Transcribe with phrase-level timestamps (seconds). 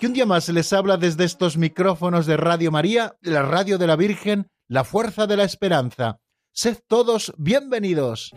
[0.00, 3.86] que un día más les habla desde estos micrófonos de Radio María, la radio de
[3.86, 6.18] la Virgen, la fuerza de la esperanza.
[6.52, 8.32] Sed todos bienvenidos.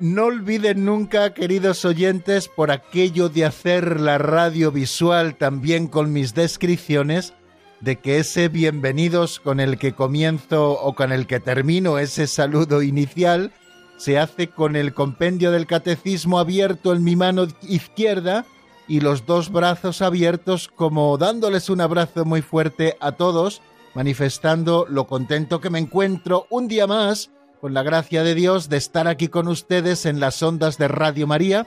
[0.00, 6.34] No olviden nunca, queridos oyentes, por aquello de hacer la radio visual también con mis
[6.34, 7.34] descripciones,
[7.80, 12.82] de que ese bienvenidos con el que comienzo o con el que termino ese saludo
[12.82, 13.52] inicial
[13.98, 18.46] se hace con el compendio del catecismo abierto en mi mano izquierda
[18.86, 23.60] y los dos brazos abiertos como dándoles un abrazo muy fuerte a todos,
[23.94, 28.76] manifestando lo contento que me encuentro un día más con la gracia de Dios, de
[28.76, 31.66] estar aquí con ustedes en las ondas de Radio María,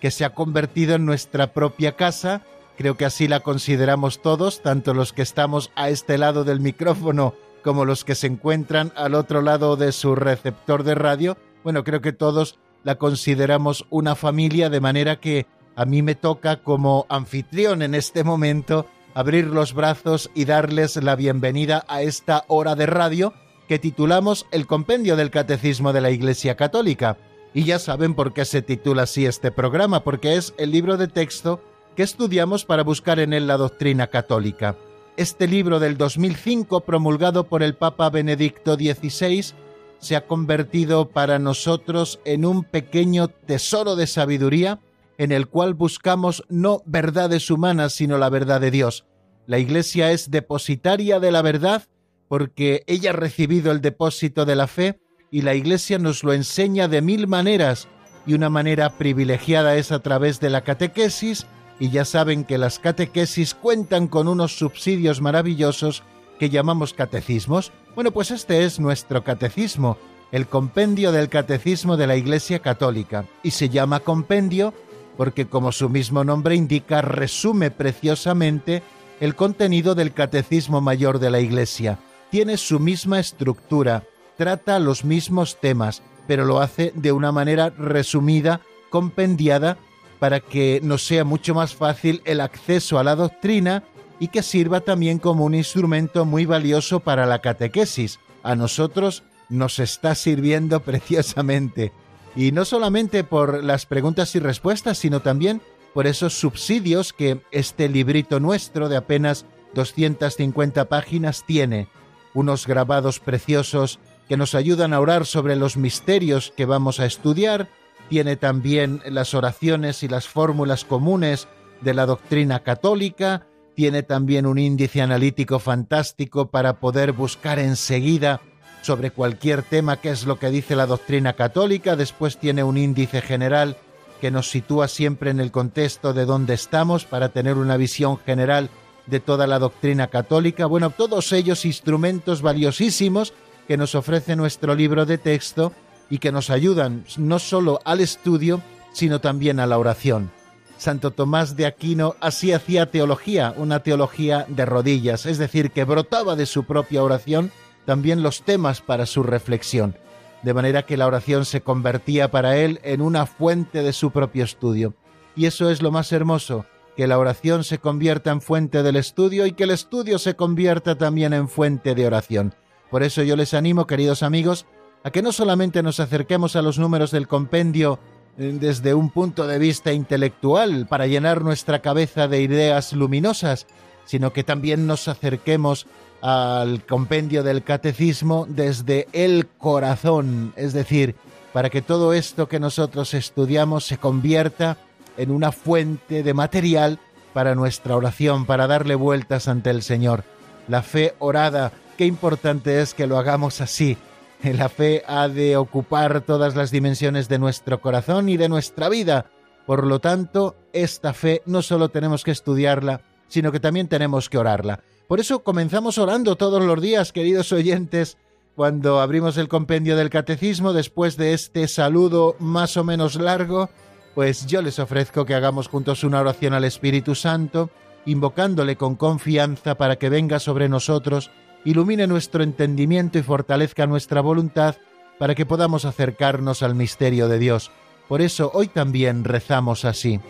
[0.00, 2.42] que se ha convertido en nuestra propia casa.
[2.76, 7.34] Creo que así la consideramos todos, tanto los que estamos a este lado del micrófono
[7.62, 11.38] como los que se encuentran al otro lado de su receptor de radio.
[11.64, 16.62] Bueno, creo que todos la consideramos una familia, de manera que a mí me toca
[16.62, 22.74] como anfitrión en este momento abrir los brazos y darles la bienvenida a esta hora
[22.74, 23.32] de radio
[23.68, 27.16] que titulamos El Compendio del Catecismo de la Iglesia Católica.
[27.54, 31.08] Y ya saben por qué se titula así este programa, porque es el libro de
[31.08, 31.62] texto
[31.96, 34.76] que estudiamos para buscar en él la doctrina católica.
[35.16, 39.54] Este libro del 2005, promulgado por el Papa Benedicto XVI,
[39.98, 44.78] se ha convertido para nosotros en un pequeño tesoro de sabiduría
[45.16, 49.06] en el cual buscamos no verdades humanas, sino la verdad de Dios.
[49.46, 51.84] La Iglesia es depositaria de la verdad
[52.28, 55.00] porque ella ha recibido el depósito de la fe
[55.30, 57.88] y la Iglesia nos lo enseña de mil maneras
[58.26, 61.46] y una manera privilegiada es a través de la catequesis
[61.78, 66.02] y ya saben que las catequesis cuentan con unos subsidios maravillosos
[66.38, 67.72] que llamamos catecismos.
[67.94, 69.98] Bueno, pues este es nuestro catecismo,
[70.32, 74.74] el compendio del catecismo de la Iglesia Católica y se llama compendio
[75.16, 78.82] porque como su mismo nombre indica resume preciosamente
[79.20, 81.98] el contenido del catecismo mayor de la Iglesia
[82.30, 84.04] tiene su misma estructura,
[84.36, 88.60] trata los mismos temas, pero lo hace de una manera resumida,
[88.90, 89.78] compendiada,
[90.18, 93.84] para que nos sea mucho más fácil el acceso a la doctrina
[94.18, 98.18] y que sirva también como un instrumento muy valioso para la catequesis.
[98.42, 101.92] A nosotros nos está sirviendo preciosamente.
[102.34, 105.62] Y no solamente por las preguntas y respuestas, sino también
[105.94, 111.88] por esos subsidios que este librito nuestro de apenas 250 páginas tiene
[112.34, 113.98] unos grabados preciosos
[114.28, 117.70] que nos ayudan a orar sobre los misterios que vamos a estudiar,
[118.08, 121.48] tiene también las oraciones y las fórmulas comunes
[121.80, 128.40] de la doctrina católica, tiene también un índice analítico fantástico para poder buscar enseguida
[128.82, 133.20] sobre cualquier tema qué es lo que dice la doctrina católica, después tiene un índice
[133.20, 133.76] general
[134.20, 138.70] que nos sitúa siempre en el contexto de dónde estamos para tener una visión general
[139.06, 143.34] de toda la doctrina católica, bueno, todos ellos instrumentos valiosísimos
[143.68, 145.72] que nos ofrece nuestro libro de texto
[146.10, 148.60] y que nos ayudan no solo al estudio,
[148.92, 150.30] sino también a la oración.
[150.78, 156.36] Santo Tomás de Aquino así hacía teología, una teología de rodillas, es decir, que brotaba
[156.36, 157.50] de su propia oración
[157.86, 159.96] también los temas para su reflexión,
[160.42, 164.44] de manera que la oración se convertía para él en una fuente de su propio
[164.44, 164.94] estudio.
[165.34, 166.66] Y eso es lo más hermoso,
[166.96, 170.96] que la oración se convierta en fuente del estudio y que el estudio se convierta
[170.96, 172.54] también en fuente de oración.
[172.90, 174.66] Por eso yo les animo, queridos amigos,
[175.06, 178.00] a que no solamente nos acerquemos a los números del compendio
[178.38, 183.68] eh, desde un punto de vista intelectual para llenar nuestra cabeza de ideas luminosas,
[184.04, 185.86] sino que también nos acerquemos
[186.22, 191.14] al compendio del catecismo desde el corazón, es decir,
[191.52, 194.76] para que todo esto que nosotros estudiamos se convierta
[195.16, 196.98] en una fuente de material
[197.32, 200.24] para nuestra oración, para darle vueltas ante el Señor.
[200.66, 203.96] La fe orada, qué importante es que lo hagamos así.
[204.42, 209.26] La fe ha de ocupar todas las dimensiones de nuestro corazón y de nuestra vida.
[209.66, 214.38] Por lo tanto, esta fe no solo tenemos que estudiarla, sino que también tenemos que
[214.38, 214.80] orarla.
[215.08, 218.18] Por eso comenzamos orando todos los días, queridos oyentes,
[218.54, 223.68] cuando abrimos el compendio del catecismo, después de este saludo más o menos largo,
[224.14, 227.70] pues yo les ofrezco que hagamos juntos una oración al Espíritu Santo,
[228.06, 231.30] invocándole con confianza para que venga sobre nosotros,
[231.66, 234.76] ilumine nuestro entendimiento y fortalezca nuestra voluntad
[235.18, 237.72] para que podamos acercarnos al misterio de Dios.
[238.08, 240.20] Por eso hoy también rezamos así.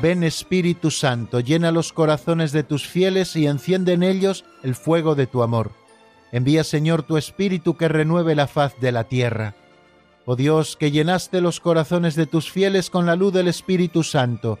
[0.00, 5.16] Ven Espíritu Santo, llena los corazones de tus fieles y enciende en ellos el fuego
[5.16, 5.72] de tu amor.
[6.30, 9.54] Envía Señor tu Espíritu que renueve la faz de la tierra.
[10.24, 14.60] Oh Dios, que llenaste los corazones de tus fieles con la luz del Espíritu Santo,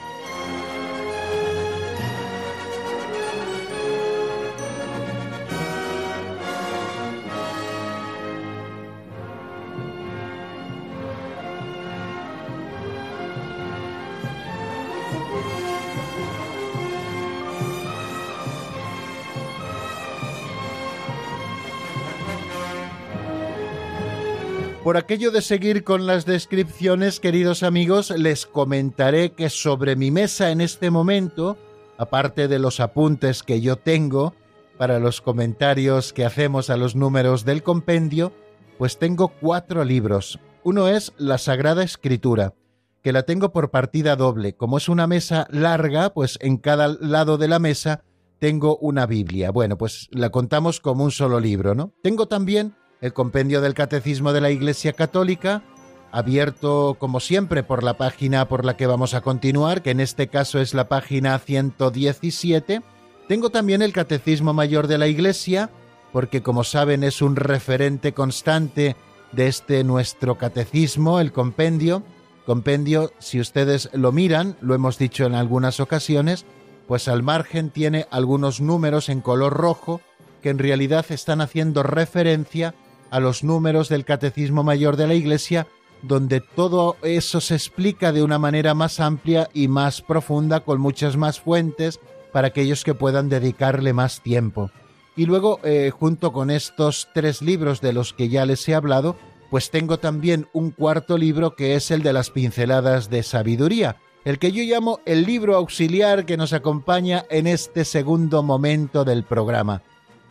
[24.91, 30.51] Por aquello de seguir con las descripciones, queridos amigos, les comentaré que sobre mi mesa
[30.51, 31.57] en este momento,
[31.97, 34.35] aparte de los apuntes que yo tengo
[34.77, 38.33] para los comentarios que hacemos a los números del compendio,
[38.77, 40.41] pues tengo cuatro libros.
[40.61, 42.53] Uno es la Sagrada Escritura,
[43.01, 44.57] que la tengo por partida doble.
[44.57, 48.03] Como es una mesa larga, pues en cada lado de la mesa
[48.39, 49.51] tengo una Biblia.
[49.51, 51.93] Bueno, pues la contamos como un solo libro, ¿no?
[52.03, 55.63] Tengo también el compendio del Catecismo de la Iglesia Católica,
[56.11, 60.27] abierto como siempre por la página por la que vamos a continuar, que en este
[60.27, 62.81] caso es la página 117.
[63.27, 65.71] Tengo también el Catecismo Mayor de la Iglesia,
[66.13, 68.95] porque como saben es un referente constante
[69.31, 72.03] de este nuestro catecismo, el compendio.
[72.45, 76.45] Compendio, si ustedes lo miran, lo hemos dicho en algunas ocasiones,
[76.87, 80.01] pues al margen tiene algunos números en color rojo
[80.41, 82.75] que en realidad están haciendo referencia
[83.11, 85.67] a los números del Catecismo Mayor de la Iglesia,
[86.01, 91.17] donde todo eso se explica de una manera más amplia y más profunda, con muchas
[91.17, 91.99] más fuentes,
[92.31, 94.71] para aquellos que puedan dedicarle más tiempo.
[95.15, 99.17] Y luego, eh, junto con estos tres libros de los que ya les he hablado,
[99.49, 104.39] pues tengo también un cuarto libro que es el de las pinceladas de sabiduría, el
[104.39, 109.83] que yo llamo el libro auxiliar que nos acompaña en este segundo momento del programa.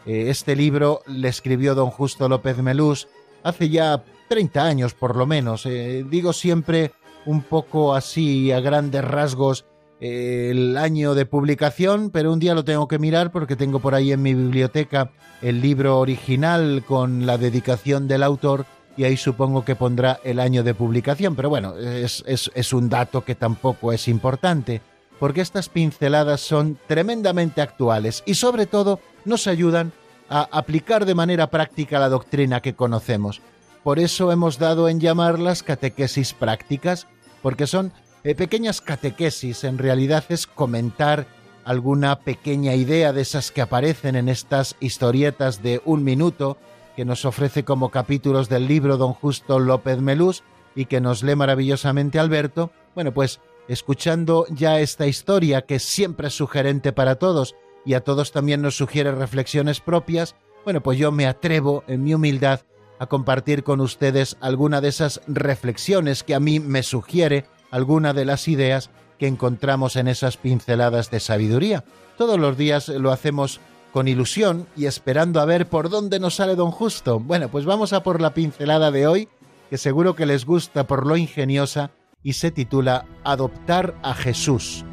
[0.07, 3.09] Eh, este libro le escribió don Justo López Melús
[3.43, 5.67] hace ya 30 años por lo menos.
[5.67, 6.93] Eh, digo siempre
[7.27, 9.67] un poco así a grandes rasgos
[10.01, 13.95] eh, el año de publicación, pero un día lo tengo que mirar porque tengo por
[13.95, 15.11] ahí en mi biblioteca
[15.43, 18.65] el libro original con la dedicación del autor
[18.97, 21.37] y ahí supongo que pondrá el año de publicación.
[21.37, 24.83] Pero bueno, es, es un dato que tampoco es importante
[25.21, 29.93] porque estas pinceladas son tremendamente actuales y sobre todo nos ayudan
[30.31, 33.43] a aplicar de manera práctica la doctrina que conocemos.
[33.85, 37.07] Por eso hemos dado en llamarlas catequesis prácticas,
[37.43, 37.93] porque son
[38.25, 41.27] eh, pequeñas catequesis, en realidad es comentar
[41.65, 46.57] alguna pequeña idea de esas que aparecen en estas historietas de un minuto
[46.97, 50.43] que nos ofrece como capítulos del libro don Justo López Melús
[50.75, 52.71] y que nos lee maravillosamente Alberto.
[52.95, 58.33] Bueno, pues escuchando ya esta historia que siempre es sugerente para todos y a todos
[58.33, 60.35] también nos sugiere reflexiones propias,
[60.65, 62.63] bueno, pues yo me atrevo en mi humildad
[62.99, 68.25] a compartir con ustedes alguna de esas reflexiones que a mí me sugiere alguna de
[68.25, 71.85] las ideas que encontramos en esas pinceladas de sabiduría.
[72.19, 73.61] Todos los días lo hacemos
[73.93, 77.21] con ilusión y esperando a ver por dónde nos sale don Justo.
[77.21, 79.29] Bueno, pues vamos a por la pincelada de hoy,
[79.71, 84.85] que seguro que les gusta por lo ingeniosa y se titula Adoptar a Jesús.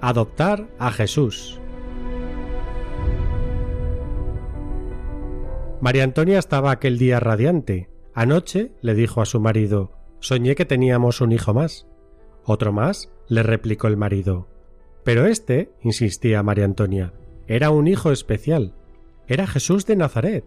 [0.00, 1.60] Adoptar a Jesús.
[5.80, 7.90] María Antonia estaba aquel día radiante.
[8.14, 11.86] Anoche le dijo a su marido Soñé que teníamos un hijo más.
[12.44, 13.12] ¿Otro más?
[13.28, 14.48] le replicó el marido.
[15.08, 17.14] Pero este, insistía María Antonia,
[17.46, 18.74] era un hijo especial.
[19.26, 20.44] Era Jesús de Nazaret.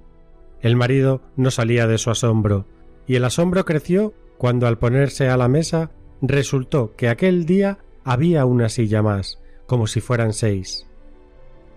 [0.60, 2.68] El marido no salía de su asombro,
[3.08, 5.89] y el asombro creció cuando al ponerse a la mesa
[6.22, 10.86] resultó que aquel día había una silla más, como si fueran seis.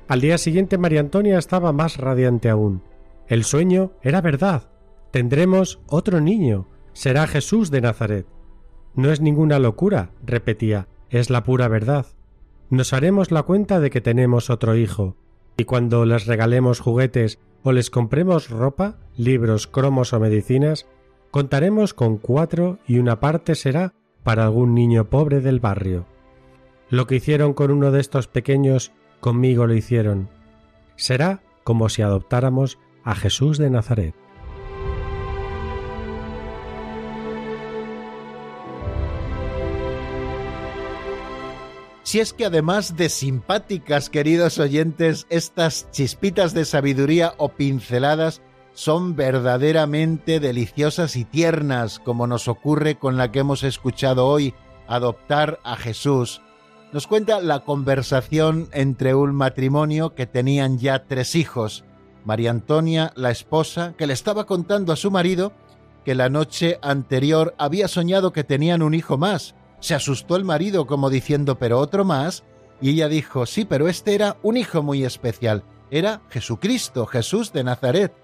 [0.06, 2.82] Al día siguiente María Antonia estaba más radiante aún.
[3.28, 4.68] El sueño era verdad.
[5.10, 6.68] Tendremos otro niño.
[6.92, 8.26] Será Jesús de Nazaret.
[8.94, 10.86] No es ninguna locura, repetía.
[11.08, 12.04] es la pura verdad.
[12.70, 15.16] Nos haremos la cuenta de que tenemos otro hijo,
[15.56, 20.86] y cuando les regalemos juguetes o les compremos ropa, libros, cromos o medicinas,
[21.30, 26.06] contaremos con cuatro y una parte será para algún niño pobre del barrio.
[26.90, 30.28] Lo que hicieron con uno de estos pequeños, conmigo lo hicieron.
[30.96, 34.14] Será como si adoptáramos a Jesús de Nazaret.
[42.14, 48.40] Si es que además de simpáticas, queridos oyentes, estas chispitas de sabiduría o pinceladas
[48.72, 54.54] son verdaderamente deliciosas y tiernas, como nos ocurre con la que hemos escuchado hoy,
[54.86, 56.40] adoptar a Jesús.
[56.92, 61.84] Nos cuenta la conversación entre un matrimonio que tenían ya tres hijos.
[62.24, 65.52] María Antonia, la esposa, que le estaba contando a su marido
[66.04, 70.86] que la noche anterior había soñado que tenían un hijo más, se asustó el marido
[70.86, 72.42] como diciendo, pero otro más,
[72.80, 77.64] y ella dijo, sí, pero este era un hijo muy especial, era Jesucristo, Jesús de
[77.64, 78.14] Nazaret.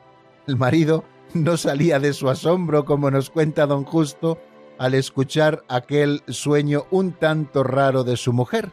[0.46, 4.38] El marido no salía de su asombro, como nos cuenta don Justo,
[4.78, 8.70] al escuchar aquel sueño un tanto raro de su mujer,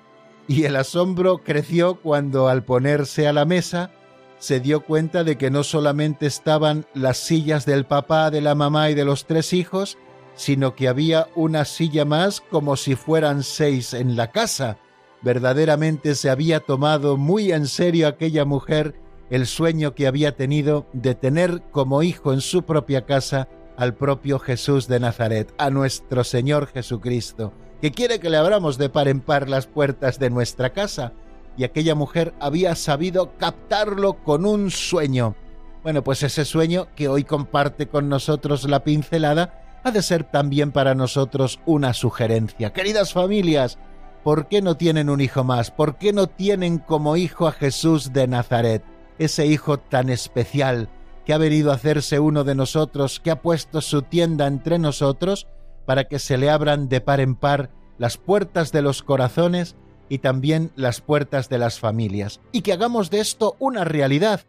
[0.47, 3.91] y el asombro creció cuando al ponerse a la mesa
[4.39, 8.89] se dio cuenta de que no solamente estaban las sillas del papá, de la mamá
[8.89, 9.97] y de los tres hijos,
[10.37, 14.77] sino que había una silla más como si fueran seis en la casa.
[15.21, 18.95] Verdaderamente se había tomado muy en serio aquella mujer
[19.29, 24.39] el sueño que había tenido de tener como hijo en su propia casa al propio
[24.39, 27.51] Jesús de Nazaret, a nuestro Señor Jesucristo,
[27.81, 31.13] que quiere que le abramos de par en par las puertas de nuestra casa,
[31.57, 35.35] y aquella mujer había sabido captarlo con un sueño.
[35.83, 40.71] Bueno, pues ese sueño que hoy comparte con nosotros la pincelada, ha de ser también
[40.71, 42.73] para nosotros una sugerencia.
[42.73, 43.79] Queridas familias,
[44.23, 45.71] ¿por qué no tienen un hijo más?
[45.71, 48.83] ¿Por qué no tienen como hijo a Jesús de Nazaret?
[49.17, 50.89] Ese hijo tan especial
[51.25, 55.47] que ha venido a hacerse uno de nosotros, que ha puesto su tienda entre nosotros,
[55.85, 59.77] para que se le abran de par en par las puertas de los corazones
[60.09, 64.41] y también las puertas de las familias, y que hagamos de esto una realidad,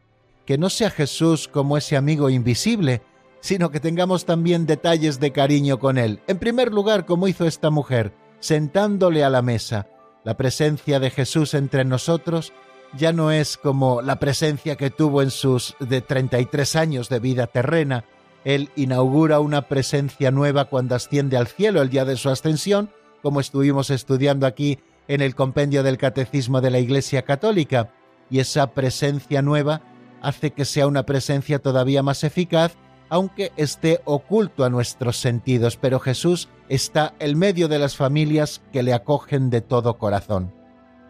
[0.46, 3.02] que no sea Jesús como ese amigo invisible,
[3.40, 6.20] sino que tengamos también detalles de cariño con Él.
[6.26, 9.86] En primer lugar, como hizo esta mujer, sentándole a la mesa.
[10.24, 12.52] La presencia de Jesús entre nosotros
[12.96, 17.46] ya no es como la presencia que tuvo en sus de 33 años de vida
[17.46, 18.04] terrena.
[18.44, 22.90] Él inaugura una presencia nueva cuando asciende al cielo el día de su ascensión,
[23.22, 27.92] como estuvimos estudiando aquí en el compendio del Catecismo de la Iglesia Católica,
[28.30, 29.82] y esa presencia nueva
[30.20, 32.76] hace que sea una presencia todavía más eficaz
[33.10, 38.82] aunque esté oculto a nuestros sentidos, pero Jesús está en medio de las familias que
[38.82, 40.52] le acogen de todo corazón.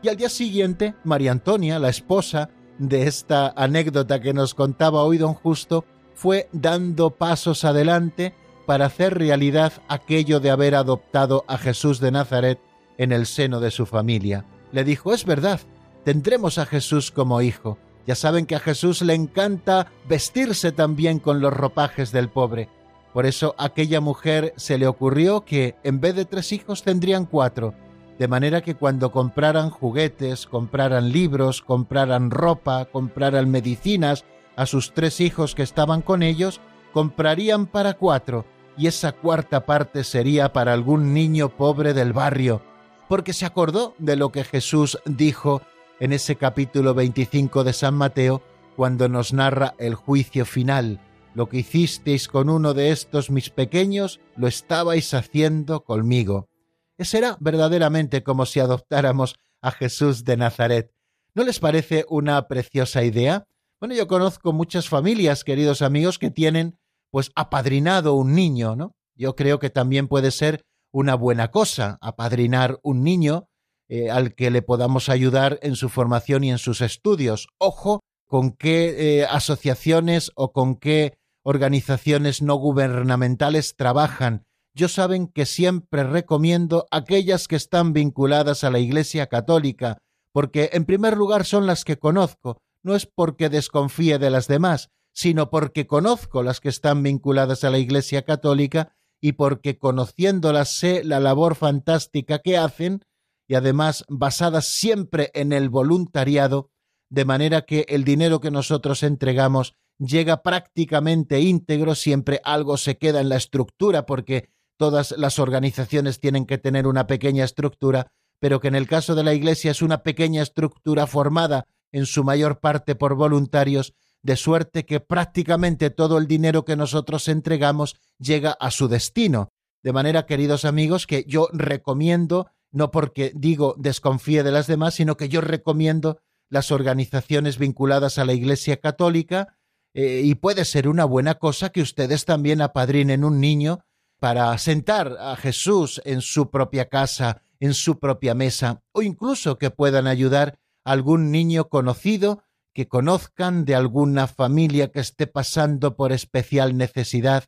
[0.03, 5.19] Y al día siguiente, María Antonia, la esposa de esta anécdota que nos contaba hoy
[5.19, 8.35] don Justo, fue dando pasos adelante
[8.67, 12.61] para hacer realidad aquello de haber adoptado a Jesús de Nazaret
[12.99, 14.45] en el seno de su familia.
[14.73, 15.61] Le dijo, es verdad,
[16.05, 21.43] tendremos a Jesús como hijo, ya saben que a Jesús le encanta vestirse también con
[21.43, 22.71] los ropajes del pobre.
[23.13, 27.75] Por eso aquella mujer se le ocurrió que en vez de tres hijos tendrían cuatro,
[28.19, 34.25] de manera que cuando compraran juguetes, compraran libros, compraran ropa, compraran medicinas
[34.57, 36.63] a sus tres hijos que estaban con ellos,
[36.95, 38.47] comprarían para cuatro,
[38.79, 42.63] y esa cuarta parte sería para algún niño pobre del barrio,
[43.07, 45.61] porque se acordó de lo que Jesús dijo
[46.01, 48.43] en ese capítulo 25 de San Mateo,
[48.77, 51.01] cuando nos narra el juicio final.
[51.35, 56.49] Lo que hicisteis con uno de estos mis pequeños, lo estabais haciendo conmigo.
[56.97, 60.93] Ese era verdaderamente como si adoptáramos a Jesús de Nazaret.
[61.35, 63.45] ¿No les parece una preciosa idea?
[63.81, 66.79] Bueno, yo conozco muchas familias, queridos amigos, que tienen
[67.11, 68.95] pues apadrinado un niño, ¿no?
[69.15, 73.48] Yo creo que también puede ser una buena cosa apadrinar un niño
[73.89, 77.49] eh, al que le podamos ayudar en su formación y en sus estudios.
[77.59, 84.45] Ojo con qué eh, asociaciones o con qué organizaciones no gubernamentales trabajan.
[84.75, 89.99] Yo saben que siempre recomiendo aquellas que están vinculadas a la Iglesia Católica,
[90.33, 94.91] porque en primer lugar son las que conozco, no es porque desconfíe de las demás,
[95.15, 101.03] sino porque conozco las que están vinculadas a la Iglesia Católica y porque conociéndolas sé
[101.03, 103.01] la labor fantástica que hacen
[103.49, 106.71] y además basadas siempre en el voluntariado,
[107.11, 113.21] de manera que el dinero que nosotros entregamos llega prácticamente íntegro, siempre algo se queda
[113.21, 118.69] en la estructura porque todas las organizaciones tienen que tener una pequeña estructura, pero que
[118.69, 122.95] en el caso de la Iglesia es una pequeña estructura formada en su mayor parte
[122.95, 128.89] por voluntarios, de suerte que prácticamente todo el dinero que nosotros entregamos llega a su
[128.89, 129.53] destino.
[129.83, 135.17] De manera, queridos amigos, que yo recomiendo, no porque digo desconfíe de las demás, sino
[135.17, 136.21] que yo recomiendo
[136.51, 139.59] las organizaciones vinculadas a la Iglesia Católica,
[139.95, 143.81] eh, y puede ser una buena cosa que ustedes también apadrinen un niño
[144.21, 149.71] para sentar a Jesús en su propia casa, en su propia mesa, o incluso que
[149.71, 152.43] puedan ayudar a algún niño conocido
[152.75, 157.45] que conozcan de alguna familia que esté pasando por especial necesidad.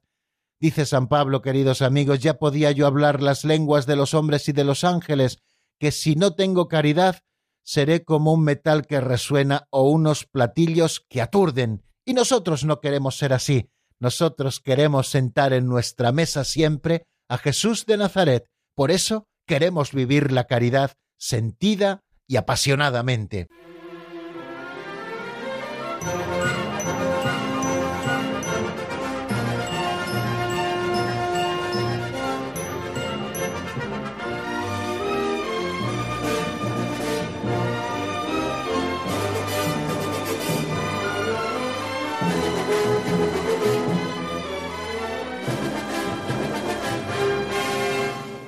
[0.60, 4.52] Dice San Pablo, queridos amigos, ya podía yo hablar las lenguas de los hombres y
[4.52, 5.38] de los ángeles,
[5.78, 7.22] que si no tengo caridad,
[7.62, 11.82] seré como un metal que resuena o unos platillos que aturden.
[12.04, 13.70] Y nosotros no queremos ser así.
[13.98, 18.44] Nosotros queremos sentar en nuestra mesa siempre a Jesús de Nazaret.
[18.74, 23.48] Por eso queremos vivir la caridad sentida y apasionadamente.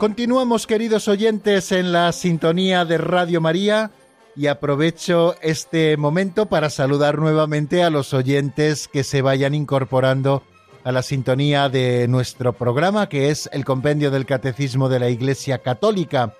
[0.02, 3.92] Continuamos, queridos oyentes, en la sintonía de Radio María
[4.34, 10.42] y aprovecho este momento para saludar nuevamente a los oyentes que se vayan incorporando
[10.82, 15.58] a la sintonía de nuestro programa, que es el Compendio del Catecismo de la Iglesia
[15.58, 16.34] Católica.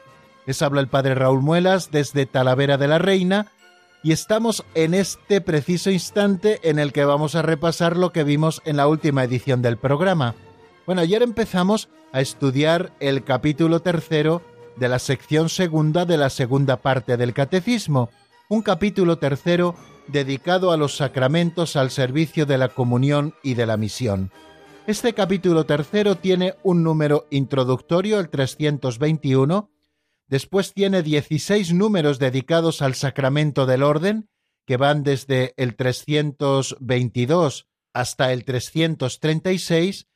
[0.45, 3.53] Les habla el Padre Raúl Muelas desde Talavera de la Reina
[4.03, 8.61] y estamos en este preciso instante en el que vamos a repasar lo que vimos
[8.65, 10.35] en la última edición del programa.
[10.85, 14.43] Bueno, ayer empezamos a estudiar el capítulo tercero
[14.77, 18.11] de la sección segunda de la segunda parte del Catecismo,
[18.49, 19.77] un capítulo tercero
[20.09, 24.33] dedicado a los sacramentos al servicio de la comunión y de la misión.
[24.89, 29.71] Este capítulo tercero tiene un número introductorio, el 321,
[30.27, 34.29] después tiene 16 números dedicados al sacramento del orden,
[34.67, 40.09] que van desde el 322 hasta el 336,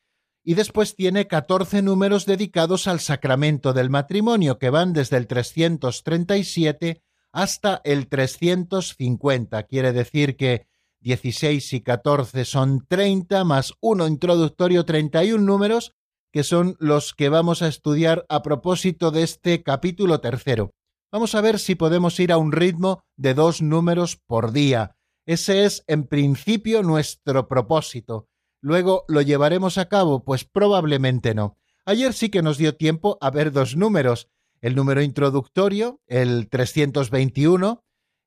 [0.47, 7.01] y después tiene 14 números dedicados al sacramento del matrimonio, que van desde el 337
[7.33, 9.63] hasta el 350.
[9.63, 10.65] Quiere decir que
[11.01, 15.91] 16 y 14 son 30, más uno introductorio, 31 números,
[16.31, 20.71] que son los que vamos a estudiar a propósito de este capítulo tercero.
[21.11, 24.95] Vamos a ver si podemos ir a un ritmo de dos números por día.
[25.25, 28.29] Ese es, en principio, nuestro propósito
[28.61, 30.23] Luego, ¿lo llevaremos a cabo?
[30.23, 31.57] Pues probablemente no.
[31.85, 34.29] Ayer sí que nos dio tiempo a ver dos números.
[34.61, 37.83] El número introductorio, el 321,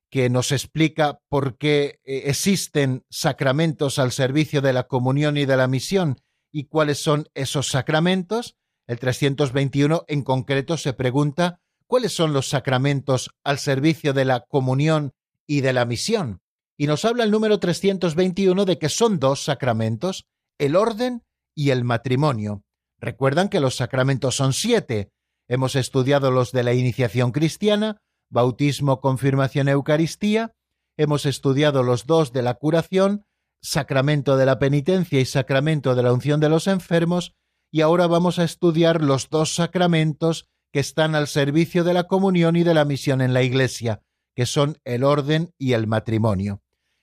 [0.09, 5.57] que nos explica por qué eh, existen sacramentos al servicio de la comunión y de
[5.57, 6.17] la misión
[6.51, 8.57] y cuáles son esos sacramentos.
[8.87, 15.13] El 321 en concreto se pregunta cuáles son los sacramentos al servicio de la comunión
[15.47, 16.41] y de la misión.
[16.77, 20.25] Y nos habla el número 321 de que son dos sacramentos,
[20.57, 21.23] el orden
[21.55, 22.63] y el matrimonio.
[22.99, 25.11] Recuerdan que los sacramentos son siete.
[25.47, 27.97] Hemos estudiado los de la iniciación cristiana,
[28.29, 30.53] bautismo, confirmación, Eucaristía.
[30.97, 33.25] Hemos estudiado los dos de la curación,
[33.61, 37.33] sacramento de la penitencia y sacramento de la unción de los enfermos.
[37.71, 42.55] Y ahora vamos a estudiar los dos sacramentos que están al servicio de la comunión
[42.55, 44.01] y de la misión en la Iglesia,
[44.35, 46.61] que son el orden y el matrimonio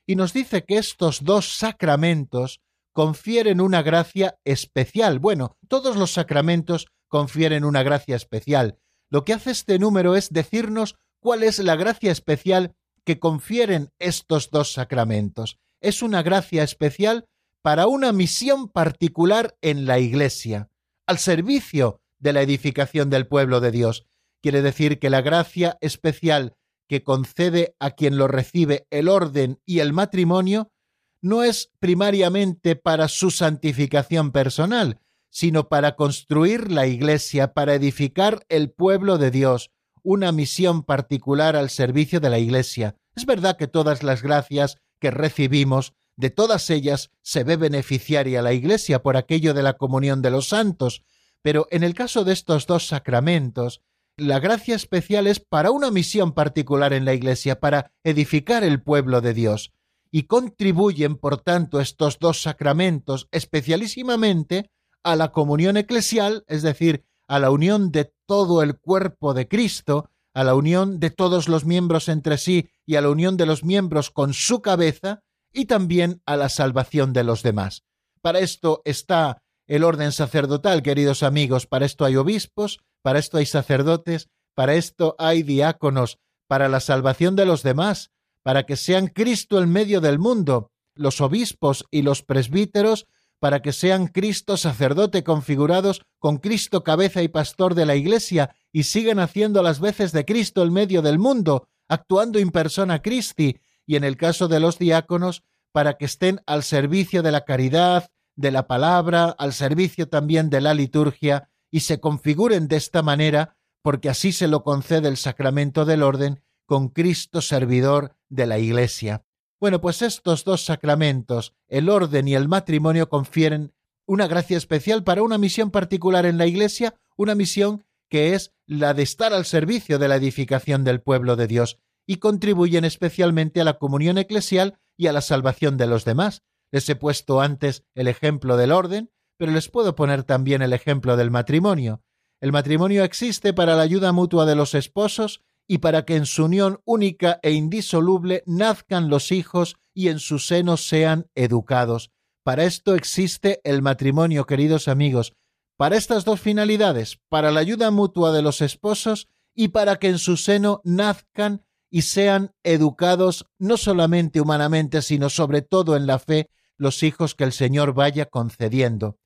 [0.08, 2.62] y nos dice que estos dos sacramentos
[2.94, 5.18] confieren una gracia especial.
[5.18, 8.78] Bueno, todos los sacramentos confieren una gracia especial.
[9.10, 14.50] Lo que hace este número es decirnos cuál es la gracia especial que confieren estos
[14.50, 15.58] dos sacramentos.
[15.82, 17.26] Es una gracia especial
[17.62, 20.70] para una misión particular en la Iglesia,
[21.06, 24.06] al servicio de la edificación del pueblo de Dios.
[24.40, 26.56] Quiere decir que la gracia especial
[26.88, 30.72] que concede a quien lo recibe el orden y el matrimonio,
[31.20, 38.70] no es primariamente para su santificación personal, sino para construir la Iglesia, para edificar el
[38.70, 39.70] pueblo de Dios,
[40.02, 42.96] una misión particular al servicio de la Iglesia.
[43.14, 48.52] Es verdad que todas las gracias que recibimos, de todas ellas se ve beneficiaria la
[48.52, 51.02] Iglesia por aquello de la comunión de los santos,
[51.42, 53.82] pero en el caso de estos dos sacramentos,
[54.18, 59.20] la gracia especial es para una misión particular en la Iglesia, para edificar el pueblo
[59.20, 59.72] de Dios.
[60.10, 64.70] Y contribuyen, por tanto, estos dos sacramentos especialísimamente
[65.04, 70.10] a la comunión eclesial, es decir, a la unión de todo el cuerpo de Cristo,
[70.34, 73.64] a la unión de todos los miembros entre sí y a la unión de los
[73.64, 77.84] miembros con su cabeza y también a la salvación de los demás.
[78.20, 83.46] Para esto está el orden sacerdotal, queridos amigos, para esto hay obispos, para esto hay
[83.46, 88.10] sacerdotes, para esto hay diáconos, para la salvación de los demás,
[88.42, 93.06] para que sean Cristo en medio del mundo, los obispos y los presbíteros,
[93.40, 98.84] para que sean Cristo sacerdote configurados con Cristo cabeza y pastor de la Iglesia y
[98.84, 103.96] sigan haciendo las veces de Cristo en medio del mundo, actuando in persona Christi, y
[103.96, 108.50] en el caso de los diáconos, para que estén al servicio de la caridad, de
[108.50, 114.08] la palabra, al servicio también de la liturgia, y se configuren de esta manera, porque
[114.08, 119.24] así se lo concede el sacramento del orden con Cristo servidor de la Iglesia.
[119.60, 123.72] Bueno, pues estos dos sacramentos, el orden y el matrimonio, confieren
[124.06, 128.94] una gracia especial para una misión particular en la Iglesia, una misión que es la
[128.94, 133.64] de estar al servicio de la edificación del pueblo de Dios, y contribuyen especialmente a
[133.64, 136.42] la comunión eclesial y a la salvación de los demás.
[136.70, 141.16] Les he puesto antes el ejemplo del orden, pero les puedo poner también el ejemplo
[141.16, 142.02] del matrimonio.
[142.40, 146.44] El matrimonio existe para la ayuda mutua de los esposos y para que en su
[146.44, 152.10] unión única e indisoluble nazcan los hijos y en su seno sean educados.
[152.42, 155.34] Para esto existe el matrimonio, queridos amigos,
[155.76, 160.18] para estas dos finalidades, para la ayuda mutua de los esposos y para que en
[160.18, 166.50] su seno nazcan y sean educados no solamente humanamente, sino sobre todo en la fe
[166.76, 169.18] los hijos que el Señor vaya concediendo.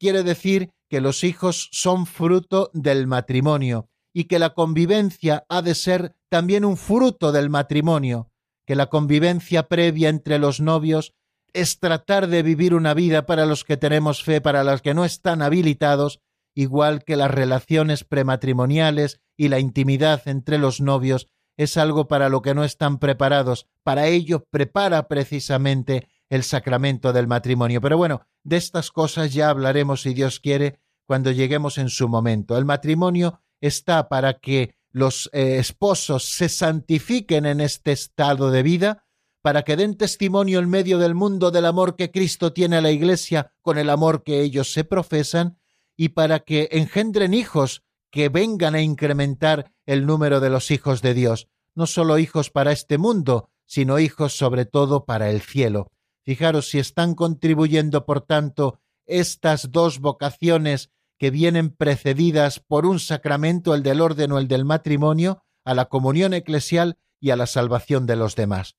[0.00, 5.74] Quiere decir que los hijos son fruto del matrimonio y que la convivencia ha de
[5.74, 8.30] ser también un fruto del matrimonio,
[8.66, 11.12] que la convivencia previa entre los novios
[11.52, 15.04] es tratar de vivir una vida para los que tenemos fe, para los que no
[15.04, 16.20] están habilitados,
[16.54, 22.40] igual que las relaciones prematrimoniales y la intimidad entre los novios es algo para lo
[22.40, 23.66] que no están preparados.
[23.84, 27.80] Para ello prepara precisamente el sacramento del matrimonio.
[27.80, 32.56] Pero bueno, de estas cosas ya hablaremos, si Dios quiere, cuando lleguemos en su momento.
[32.56, 39.04] El matrimonio está para que los eh, esposos se santifiquen en este estado de vida,
[39.42, 42.90] para que den testimonio en medio del mundo del amor que Cristo tiene a la
[42.90, 45.58] Iglesia con el amor que ellos se profesan,
[45.96, 51.14] y para que engendren hijos que vengan a incrementar el número de los hijos de
[51.14, 55.90] Dios, no solo hijos para este mundo, sino hijos sobre todo para el cielo.
[56.24, 63.74] Fijaros si están contribuyendo, por tanto, estas dos vocaciones que vienen precedidas por un sacramento,
[63.74, 68.06] el del orden o el del matrimonio, a la comunión eclesial y a la salvación
[68.06, 68.76] de los demás.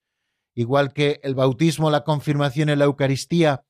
[0.55, 3.63] Igual que el bautismo, la confirmación y la Eucaristía,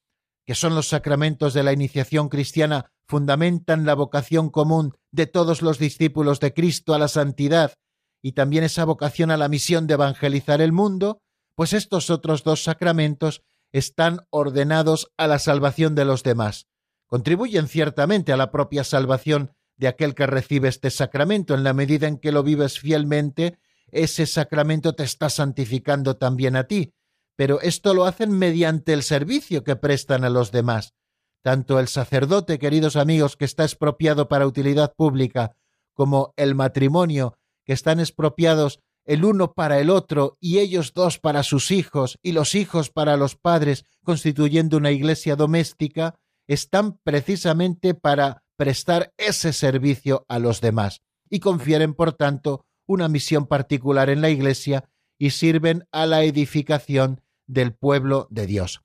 [0.46, 5.78] que son los sacramentos de la iniciación cristiana, fundamentan la vocación común de todos los
[5.78, 7.74] discípulos de Cristo a la santidad
[8.22, 11.22] y también esa vocación a la misión de evangelizar el mundo,
[11.56, 16.68] pues estos otros dos sacramentos están ordenados a la salvación de los demás.
[17.08, 21.56] Contribuyen ciertamente a la propia salvación de aquel que recibe este sacramento.
[21.56, 23.60] En la medida en que lo vives fielmente,
[23.92, 26.94] ese sacramento te está santificando también a ti.
[27.36, 30.94] Pero esto lo hacen mediante el servicio que prestan a los demás.
[31.42, 35.56] Tanto el sacerdote, queridos amigos, que está expropiado para utilidad pública,
[35.94, 41.44] como el matrimonio, que están expropiados el uno para el otro y ellos dos para
[41.44, 46.16] sus hijos y los hijos para los padres, constituyendo una iglesia doméstica,
[46.48, 53.48] están precisamente para prestar ese servicio a los demás y confieren, por tanto, una misión
[53.48, 58.82] particular en la iglesia y sirven a la edificación del pueblo de Dios.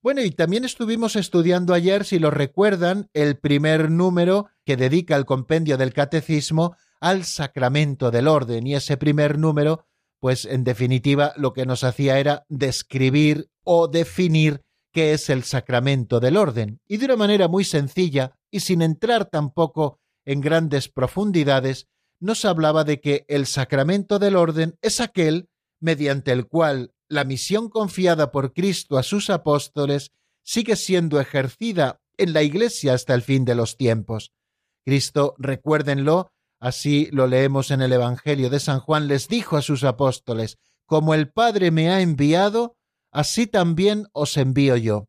[0.00, 5.24] Bueno, y también estuvimos estudiando ayer, si lo recuerdan, el primer número que dedica el
[5.24, 9.86] compendio del catecismo al sacramento del orden y ese primer número,
[10.20, 16.20] pues en definitiva lo que nos hacía era describir o definir qué es el sacramento
[16.20, 21.86] del orden y de una manera muy sencilla y sin entrar tampoco en grandes profundidades,
[22.20, 25.48] nos hablaba de que el sacramento del orden es aquel
[25.80, 30.10] mediante el cual la misión confiada por Cristo a sus apóstoles
[30.42, 34.32] sigue siendo ejercida en la Iglesia hasta el fin de los tiempos.
[34.84, 39.84] Cristo, recuérdenlo, Así lo leemos en el Evangelio de San Juan, les dijo a sus
[39.84, 42.76] apóstoles, como el Padre me ha enviado,
[43.12, 45.08] así también os envío yo.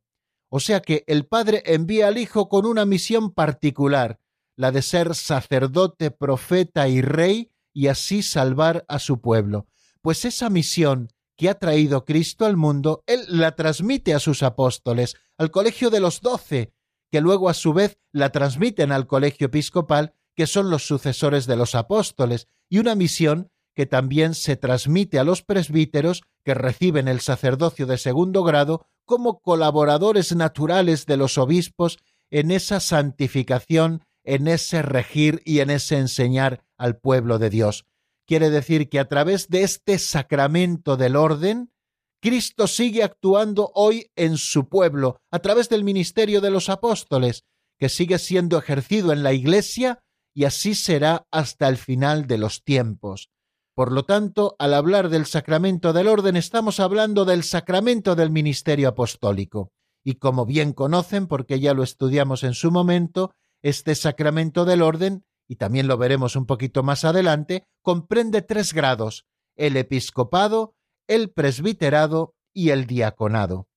[0.50, 4.20] O sea que el Padre envía al Hijo con una misión particular,
[4.56, 9.68] la de ser sacerdote, profeta y rey, y así salvar a su pueblo.
[10.02, 15.16] Pues esa misión que ha traído Cristo al mundo, Él la transmite a sus apóstoles,
[15.38, 16.74] al colegio de los doce,
[17.10, 21.58] que luego a su vez la transmiten al colegio episcopal que son los sucesores de
[21.58, 27.20] los apóstoles, y una misión que también se transmite a los presbíteros que reciben el
[27.20, 31.98] sacerdocio de segundo grado como colaboradores naturales de los obispos
[32.30, 37.86] en esa santificación, en ese regir y en ese enseñar al pueblo de Dios.
[38.26, 41.74] Quiere decir que a través de este sacramento del orden,
[42.22, 47.44] Cristo sigue actuando hoy en su pueblo, a través del ministerio de los apóstoles,
[47.78, 50.00] que sigue siendo ejercido en la Iglesia
[50.34, 53.30] y así será hasta el final de los tiempos.
[53.76, 58.90] Por lo tanto, al hablar del sacramento del orden, estamos hablando del sacramento del ministerio
[58.90, 59.72] apostólico.
[60.04, 65.24] Y como bien conocen, porque ya lo estudiamos en su momento, este sacramento del orden,
[65.48, 70.76] y también lo veremos un poquito más adelante, comprende tres grados, el episcopado,
[71.08, 73.68] el presbiterado y el diaconado.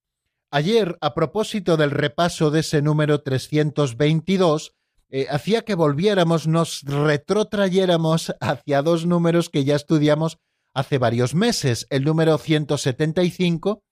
[0.51, 4.75] Ayer, a propósito del repaso de ese número 322,
[5.15, 10.39] eh, hacía que volviéramos, nos retrotrayéramos hacia dos números que ya estudiamos
[10.73, 11.87] hace varios meses.
[11.91, 13.85] El número 175,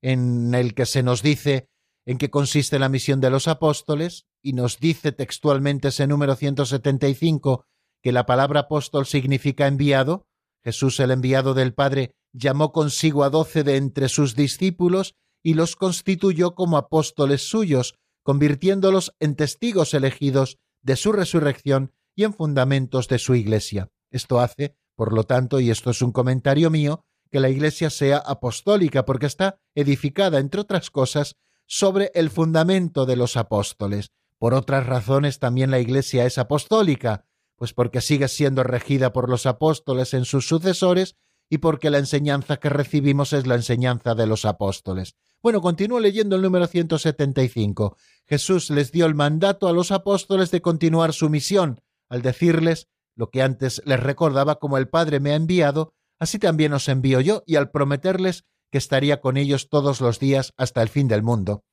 [0.00, 1.68] en el que se nos dice
[2.06, 7.66] en qué consiste la misión de los apóstoles, y nos dice textualmente ese número 175
[8.02, 10.26] que la palabra apóstol significa enviado.
[10.64, 15.76] Jesús, el enviado del Padre, llamó consigo a doce de entre sus discípulos y los
[15.76, 23.18] constituyó como apóstoles suyos, convirtiéndolos en testigos elegidos de su resurrección y en fundamentos de
[23.18, 23.90] su Iglesia.
[24.10, 28.18] Esto hace, por lo tanto, y esto es un comentario mío, que la Iglesia sea
[28.18, 34.10] apostólica, porque está edificada, entre otras cosas, sobre el fundamento de los apóstoles.
[34.38, 37.24] Por otras razones también la Iglesia es apostólica,
[37.56, 41.16] pues porque sigue siendo regida por los apóstoles en sus sucesores
[41.52, 45.16] y porque la enseñanza que recibimos es la enseñanza de los apóstoles.
[45.42, 47.98] Bueno, continúo leyendo el número 175.
[48.24, 53.28] Jesús les dio el mandato a los apóstoles de continuar su misión, al decirles lo
[53.28, 57.42] que antes les recordaba como el Padre me ha enviado, así también os envío yo,
[57.46, 61.64] y al prometerles que estaría con ellos todos los días hasta el fin del mundo.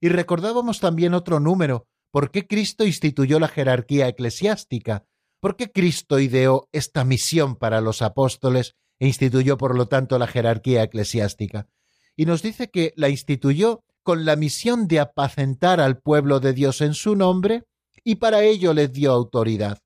[0.00, 5.06] Y recordábamos también otro número, ¿por qué Cristo instituyó la jerarquía eclesiástica?
[5.40, 10.26] ¿Por qué Cristo ideó esta misión para los apóstoles e instituyó por lo tanto la
[10.26, 11.68] jerarquía eclesiástica?
[12.16, 16.80] Y nos dice que la instituyó con la misión de apacentar al pueblo de Dios
[16.80, 17.64] en su nombre
[18.04, 19.78] y para ello le dio autoridad.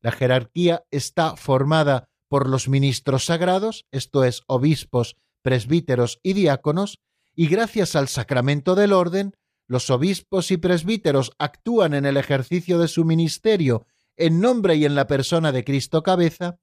[0.00, 6.98] La jerarquía está formada por los ministros sagrados, esto es, obispos, presbíteros y diáconos,
[7.34, 9.32] y gracias al sacramento del orden,
[9.66, 14.94] los obispos y presbíteros actúan en el ejercicio de su ministerio en nombre y en
[14.94, 16.58] la persona de Cristo cabeza,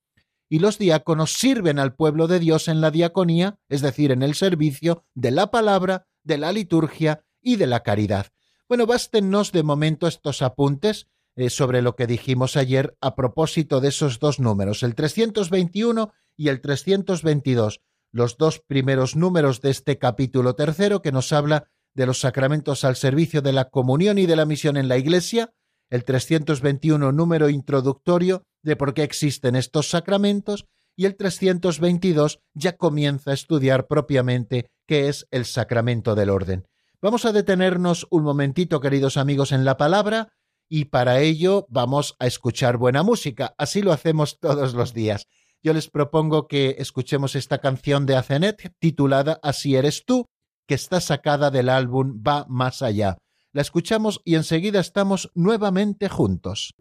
[0.49, 4.36] y los diáconos sirven al pueblo de Dios en la diaconía, es decir, en el
[4.36, 8.27] servicio de la palabra, de la liturgia y de la caridad.
[8.67, 13.89] Bueno, bástenos de momento estos apuntes eh, sobre lo que dijimos ayer a propósito de
[13.89, 17.81] esos dos números, el 321 y el 322,
[18.12, 22.95] los dos primeros números de este capítulo tercero que nos habla de los sacramentos al
[22.95, 25.53] servicio de la comunión y de la misión en la Iglesia,
[25.89, 30.65] el 321 número introductorio de por qué existen estos sacramentos
[30.97, 36.67] y el 322 ya comienza a estudiar propiamente qué es el sacramento del orden.
[37.01, 40.30] Vamos a detenernos un momentito, queridos amigos, en la palabra
[40.67, 43.54] y para ello vamos a escuchar buena música.
[43.58, 45.28] Así lo hacemos todos los días.
[45.62, 50.25] Yo les propongo que escuchemos esta canción de Azenet titulada Así eres tú,
[50.67, 53.17] que está sacada del álbum Va más allá.
[53.51, 56.73] La escuchamos y enseguida estamos nuevamente juntos.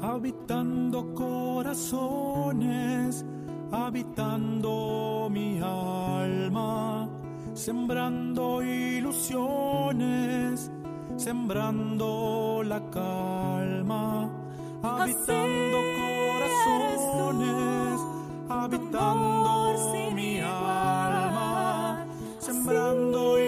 [0.00, 3.24] Habitando corazones,
[3.72, 7.08] habitando mi alma,
[7.52, 10.70] sembrando ilusiones,
[11.16, 14.30] sembrando la calma,
[14.82, 18.00] habitando corazones,
[18.48, 22.06] habitando mi alma,
[22.38, 23.47] sembrando ilusiones,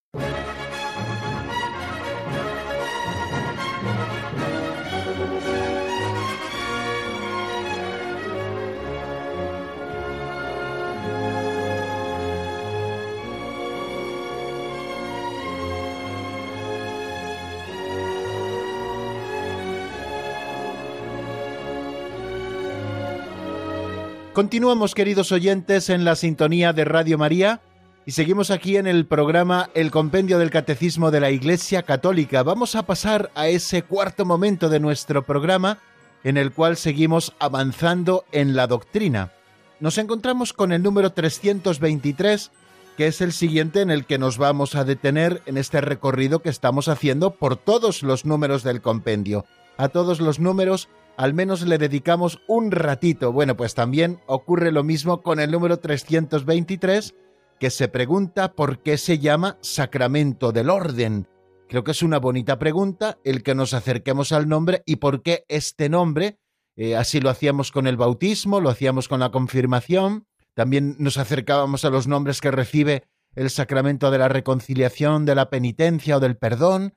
[24.33, 27.59] Continuamos, queridos oyentes, en la sintonía de Radio María
[28.05, 32.41] y seguimos aquí en el programa El Compendio del Catecismo de la Iglesia Católica.
[32.41, 35.79] Vamos a pasar a ese cuarto momento de nuestro programa
[36.23, 39.33] en el cual seguimos avanzando en la doctrina.
[39.81, 42.51] Nos encontramos con el número 323,
[42.95, 46.49] que es el siguiente en el que nos vamos a detener en este recorrido que
[46.49, 49.45] estamos haciendo por todos los números del compendio.
[49.75, 53.31] A todos los números al menos le dedicamos un ratito.
[53.31, 57.15] Bueno, pues también ocurre lo mismo con el número 323,
[57.59, 61.27] que se pregunta por qué se llama sacramento del orden.
[61.69, 65.45] Creo que es una bonita pregunta el que nos acerquemos al nombre y por qué
[65.47, 66.37] este nombre.
[66.75, 71.85] Eh, así lo hacíamos con el bautismo, lo hacíamos con la confirmación, también nos acercábamos
[71.85, 73.03] a los nombres que recibe
[73.35, 76.93] el sacramento de la reconciliación, de la penitencia o del perdón,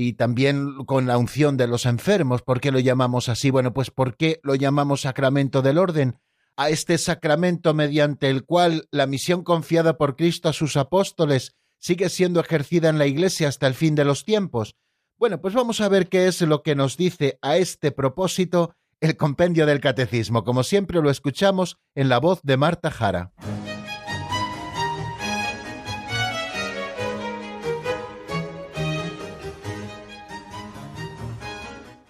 [0.00, 2.42] y también con la unción de los enfermos.
[2.42, 3.50] ¿Por qué lo llamamos así?
[3.50, 6.20] Bueno, pues ¿por qué lo llamamos sacramento del orden?
[6.56, 12.10] A este sacramento mediante el cual la misión confiada por Cristo a sus apóstoles sigue
[12.10, 14.76] siendo ejercida en la Iglesia hasta el fin de los tiempos.
[15.16, 19.16] Bueno, pues vamos a ver qué es lo que nos dice a este propósito el
[19.16, 20.44] compendio del catecismo.
[20.44, 23.32] Como siempre lo escuchamos en la voz de Marta Jara.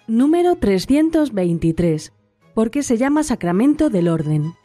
[0.09, 2.13] Número 323.
[2.55, 4.55] ¿Por qué se llama sacramento del orden?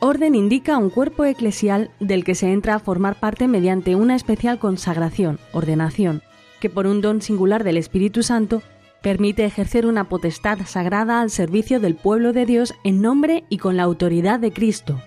[0.00, 4.58] Orden indica un cuerpo eclesial del que se entra a formar parte mediante una especial
[4.58, 6.22] consagración, ordenación,
[6.58, 8.62] que por un don singular del Espíritu Santo
[9.02, 13.76] permite ejercer una potestad sagrada al servicio del pueblo de Dios en nombre y con
[13.76, 15.02] la autoridad de Cristo.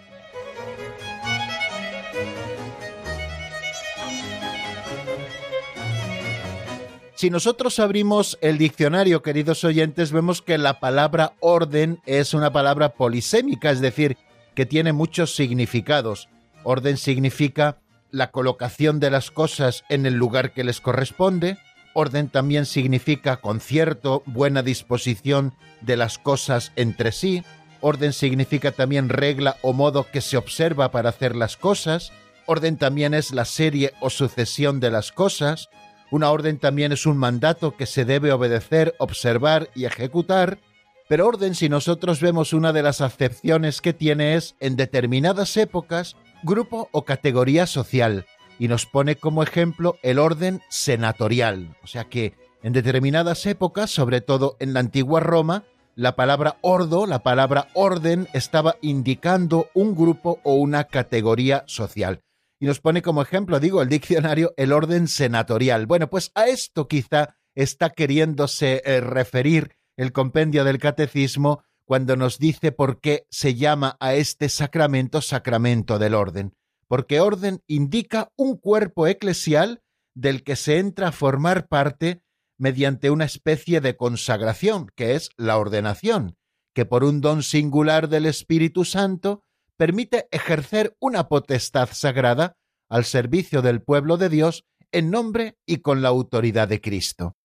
[7.20, 12.94] Si nosotros abrimos el diccionario, queridos oyentes, vemos que la palabra orden es una palabra
[12.94, 14.16] polisémica, es decir,
[14.56, 16.30] que tiene muchos significados.
[16.64, 21.58] Orden significa la colocación de las cosas en el lugar que les corresponde,
[21.94, 27.44] Orden también significa concierto, buena disposición de las cosas entre sí.
[27.82, 32.14] Orden significa también regla o modo que se observa para hacer las cosas.
[32.46, 35.70] Orden también es la serie o sucesión de las cosas.
[36.12, 40.60] Una orden también es un mandato que se debe obedecer, observar y ejecutar.
[41.08, 46.16] Pero orden, si nosotros vemos una de las acepciones que tiene es, en determinadas épocas,
[46.44, 48.26] grupo o categoría social,
[48.58, 51.76] y nos pone como ejemplo el orden senatorial.
[51.84, 55.64] O sea que en determinadas épocas, sobre todo en la antigua Roma,
[55.96, 62.22] la palabra ordo, la palabra orden, estaba indicando un grupo o una categoría social.
[62.60, 65.86] Y nos pone como ejemplo, digo, el diccionario, el orden senatorial.
[65.86, 72.38] Bueno, pues a esto quizá está queriéndose eh, referir el compendio del catecismo cuando nos
[72.38, 76.54] dice por qué se llama a este sacramento sacramento del orden.
[76.88, 79.82] Porque orden indica un cuerpo eclesial
[80.14, 82.22] del que se entra a formar parte
[82.58, 86.38] mediante una especie de consagración, que es la ordenación,
[86.74, 89.44] que por un don singular del Espíritu Santo
[89.80, 92.58] permite ejercer una potestad sagrada
[92.90, 97.38] al servicio del pueblo de Dios en nombre y con la autoridad de Cristo.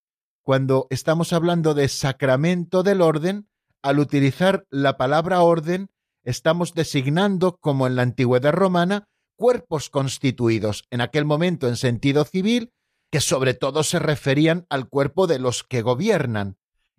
[0.43, 3.49] Cuando estamos hablando de sacramento del orden,
[3.83, 5.91] al utilizar la palabra orden,
[6.25, 9.07] estamos designando, como en la antigüedad romana,
[9.37, 12.73] cuerpos constituidos, en aquel momento en sentido civil,
[13.13, 16.57] que sobre todo se referían al cuerpo de los que gobiernan.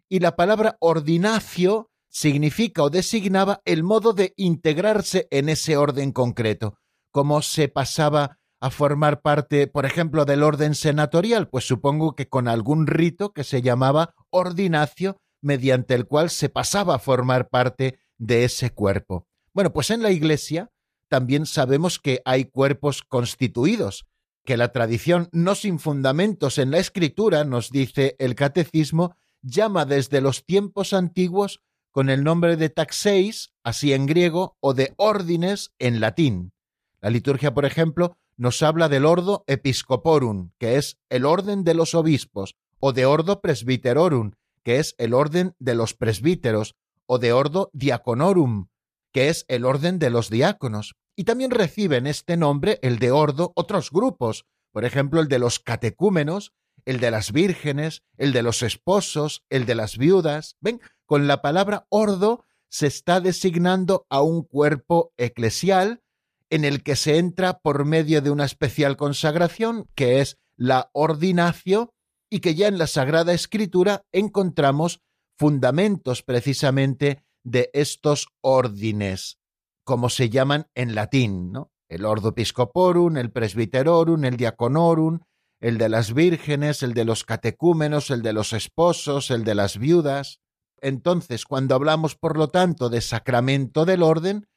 [0.07, 6.80] Y la palabra ordinacio significa o designaba el modo de integrarse en ese orden concreto.
[7.11, 11.49] ¿Cómo se pasaba a formar parte, por ejemplo, del orden senatorial?
[11.49, 16.95] Pues supongo que con algún rito que se llamaba ordinacio, mediante el cual se pasaba
[16.95, 19.28] a formar parte de ese cuerpo.
[19.53, 20.72] Bueno, pues en la Iglesia
[21.09, 24.05] también sabemos que hay cuerpos constituidos,
[24.45, 30.22] que la tradición no sin fundamentos en la Escritura, nos dice el Catecismo, llama desde
[30.22, 31.59] los tiempos antiguos
[31.95, 36.51] con el nombre de taxeis, así en griego, o de ordines en latín.
[36.99, 41.95] La liturgia, por ejemplo, nos habla del ordo episcoporum, que es el orden de los
[41.95, 46.75] obispos, o de ordo presbiterorum, que es el orden de los presbíteros,
[47.05, 48.67] o de ordo diaconorum,
[49.13, 50.95] que es el orden de los diáconos.
[51.15, 54.43] Y también reciben este nombre, el de ordo, otros grupos,
[54.73, 56.51] por ejemplo, el de los catecúmenos,
[56.86, 60.55] el de las vírgenes, el de los esposos, el de las viudas.
[60.61, 66.01] Ven, con la palabra ordo se está designando a un cuerpo eclesial
[66.49, 71.93] en el que se entra por medio de una especial consagración, que es la ordinacio,
[72.29, 75.01] y que ya en la Sagrada Escritura encontramos
[75.38, 79.39] fundamentos precisamente de estos órdenes,
[79.83, 81.71] como se llaman en latín, ¿no?
[81.88, 85.19] El ordo episcoporum, el presbiterorum, el diaconorum,
[85.66, 89.80] el de las vírgenes, el de los catecúmenos, el de los esposos, el de las
[89.80, 90.39] viudas.
[90.80, 94.47] Entonces, cuando hablamos, por lo tanto, de sacramento del orden,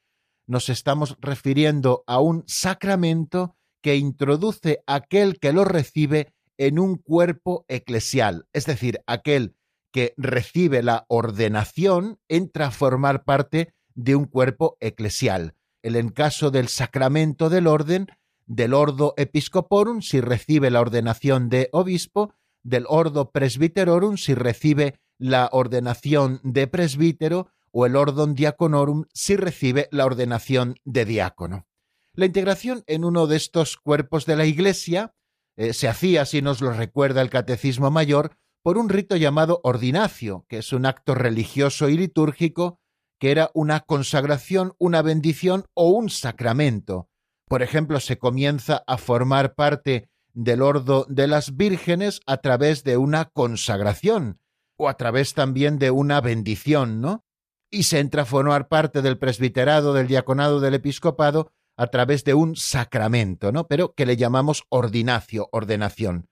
[0.45, 7.65] nos estamos refiriendo a un sacramento que introduce aquel que lo recibe en un cuerpo
[7.69, 9.55] eclesial, es decir, aquel
[9.91, 15.55] que recibe la ordenación entra a formar parte de un cuerpo eclesial.
[15.81, 18.05] El en caso del sacramento del orden,
[18.49, 22.33] del ordo episcoporum si recibe la ordenación de obispo,
[22.63, 29.87] del ordo presbiterorum si recibe la ordenación de presbítero o el ordon diaconorum si recibe
[29.91, 31.67] la ordenación de diácono.
[32.13, 35.13] La integración en uno de estos cuerpos de la Iglesia
[35.55, 40.45] eh, se hacía, si nos lo recuerda el Catecismo Mayor, por un rito llamado ordinacio,
[40.49, 42.79] que es un acto religioso y litúrgico
[43.19, 47.08] que era una consagración, una bendición o un sacramento,
[47.49, 52.95] por ejemplo, se comienza a formar parte del ordo de las vírgenes a través de
[52.95, 54.39] una consagración
[54.77, 57.25] o a través también de una bendición, ¿no?
[57.71, 62.35] Y se entra a formar parte del presbiterado, del diaconado, del episcopado a través de
[62.35, 63.67] un sacramento, ¿no?
[63.67, 66.29] Pero que le llamamos ordinacio, ordenación.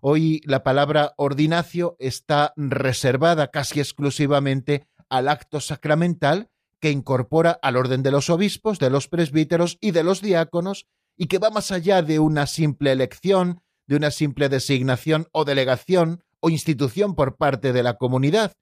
[0.00, 6.48] Hoy la palabra ordinacio está reservada casi exclusivamente al acto sacramental
[6.80, 11.26] que incorpora al orden de los obispos, de los presbíteros y de los diáconos, y
[11.26, 16.48] que va más allá de una simple elección, de una simple designación o delegación o
[16.48, 18.54] institución por parte de la comunidad,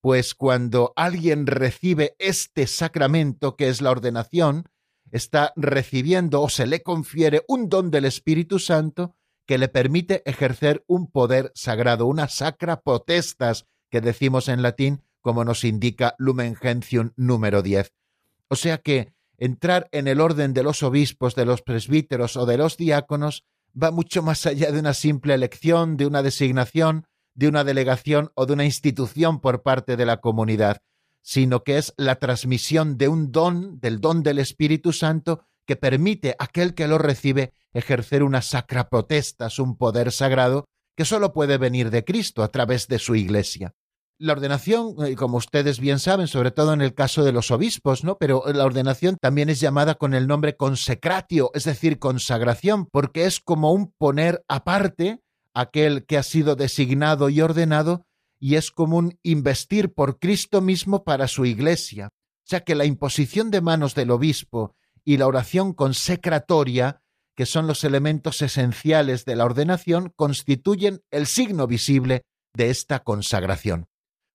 [0.00, 4.68] pues cuando alguien recibe este sacramento que es la ordenación,
[5.10, 9.16] está recibiendo o se le confiere un don del Espíritu Santo
[9.46, 15.42] que le permite ejercer un poder sagrado, una sacra potestas que decimos en latín, como
[15.42, 17.94] nos indica Lumen Gentium número 10.
[18.48, 22.58] O sea que entrar en el orden de los obispos, de los presbíteros o de
[22.58, 27.64] los diáconos va mucho más allá de una simple elección, de una designación, de una
[27.64, 30.82] delegación o de una institución por parte de la comunidad,
[31.22, 36.36] sino que es la transmisión de un don, del don del Espíritu Santo, que permite
[36.38, 41.56] a aquel que lo recibe ejercer una sacra potestas, un poder sagrado, que sólo puede
[41.56, 43.74] venir de Cristo a través de su Iglesia.
[44.18, 48.04] La ordenación, eh, como ustedes bien saben, sobre todo en el caso de los obispos,
[48.04, 48.16] ¿no?
[48.16, 53.40] Pero la ordenación también es llamada con el nombre consecratio, es decir, consagración, porque es
[53.40, 55.20] como un poner aparte
[55.52, 58.06] aquel que ha sido designado y ordenado,
[58.38, 62.10] y es como un investir por Cristo mismo para su iglesia.
[62.12, 67.02] O sea que la imposición de manos del obispo y la oración consecratoria,
[67.34, 72.22] que son los elementos esenciales de la ordenación, constituyen el signo visible
[72.54, 73.86] de esta consagración.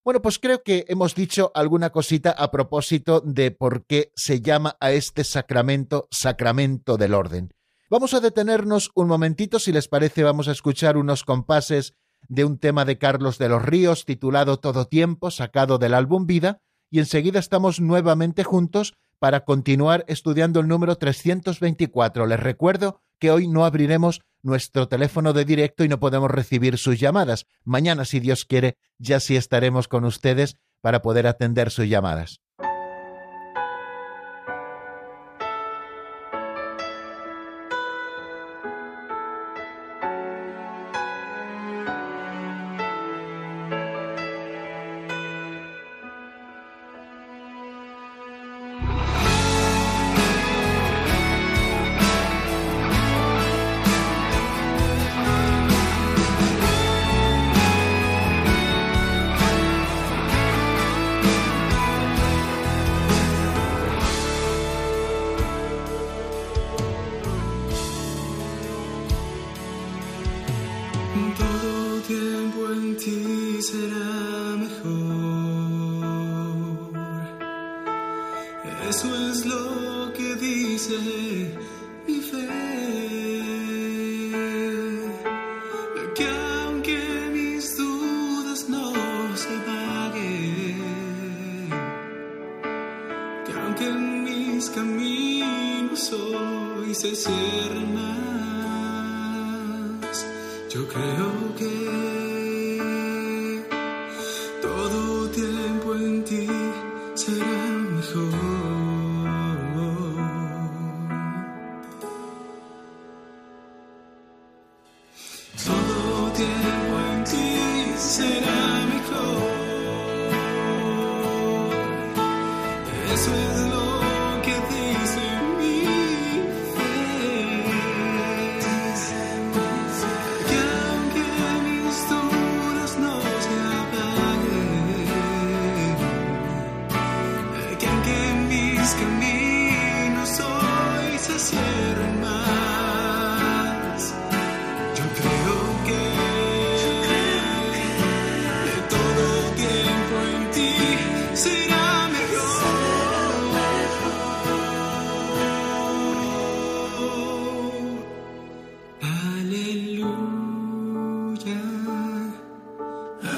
[0.03, 4.77] Bueno, pues creo que hemos dicho alguna cosita a propósito de por qué se llama
[4.79, 7.53] a este sacramento sacramento del orden.
[7.89, 11.95] Vamos a detenernos un momentito, si les parece, vamos a escuchar unos compases
[12.27, 16.61] de un tema de Carlos de los Ríos titulado Todo Tiempo, sacado del álbum Vida,
[16.89, 22.25] y enseguida estamos nuevamente juntos para continuar estudiando el número 324.
[22.25, 26.99] Les recuerdo que hoy no abriremos nuestro teléfono de directo y no podemos recibir sus
[26.99, 27.45] llamadas.
[27.63, 32.41] Mañana, si Dios quiere, ya sí estaremos con ustedes para poder atender sus llamadas.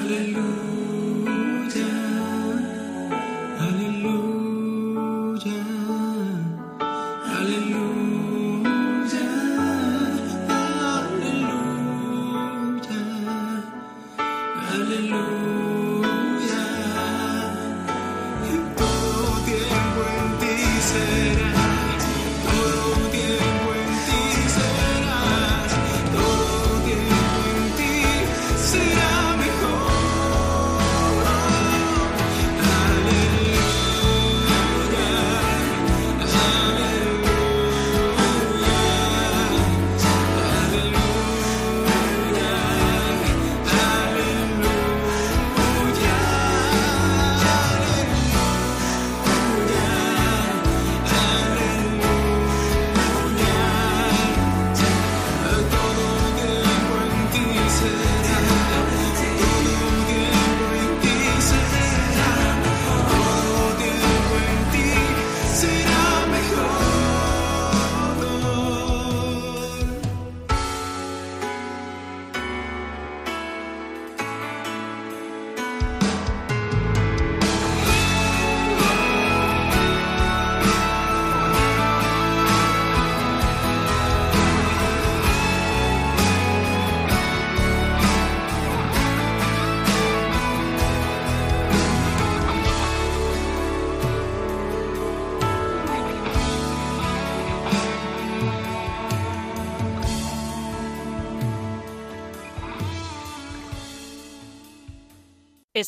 [0.02, 0.71] Aleluya.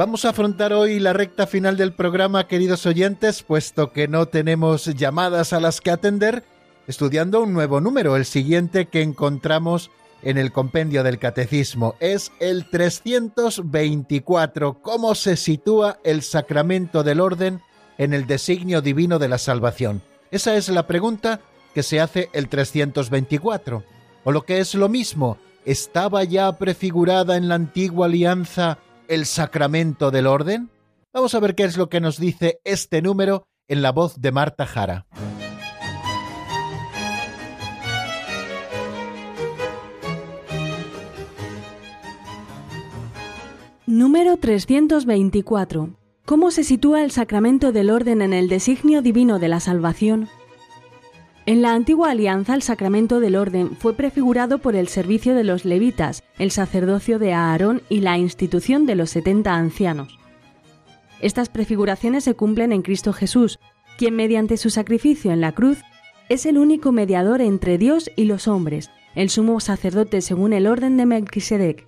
[0.00, 4.86] Vamos a afrontar hoy la recta final del programa, queridos oyentes, puesto que no tenemos
[4.86, 6.42] llamadas a las que atender,
[6.86, 9.90] estudiando un nuevo número, el siguiente que encontramos
[10.22, 11.96] en el compendio del catecismo.
[12.00, 17.60] Es el 324, cómo se sitúa el sacramento del orden
[17.98, 20.00] en el designio divino de la salvación.
[20.30, 21.40] Esa es la pregunta
[21.74, 23.84] que se hace el 324.
[24.24, 25.36] O lo que es lo mismo,
[25.66, 28.78] ¿estaba ya prefigurada en la antigua alianza
[29.10, 30.70] el sacramento del orden?
[31.12, 34.30] Vamos a ver qué es lo que nos dice este número en la voz de
[34.30, 35.06] Marta Jara.
[43.86, 45.90] Número 324.
[46.24, 50.28] ¿Cómo se sitúa el sacramento del orden en el designio divino de la salvación?
[51.46, 55.64] En la antigua alianza el sacramento del orden fue prefigurado por el servicio de los
[55.64, 60.18] levitas, el sacerdocio de Aarón y la institución de los setenta ancianos.
[61.20, 63.58] Estas prefiguraciones se cumplen en Cristo Jesús,
[63.98, 65.78] quien mediante su sacrificio en la cruz
[66.28, 70.96] es el único mediador entre Dios y los hombres, el sumo sacerdote según el orden
[70.96, 71.86] de Melquisedec.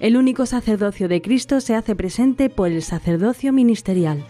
[0.00, 4.24] El único sacerdocio de Cristo se hace presente por el sacerdocio ministerial.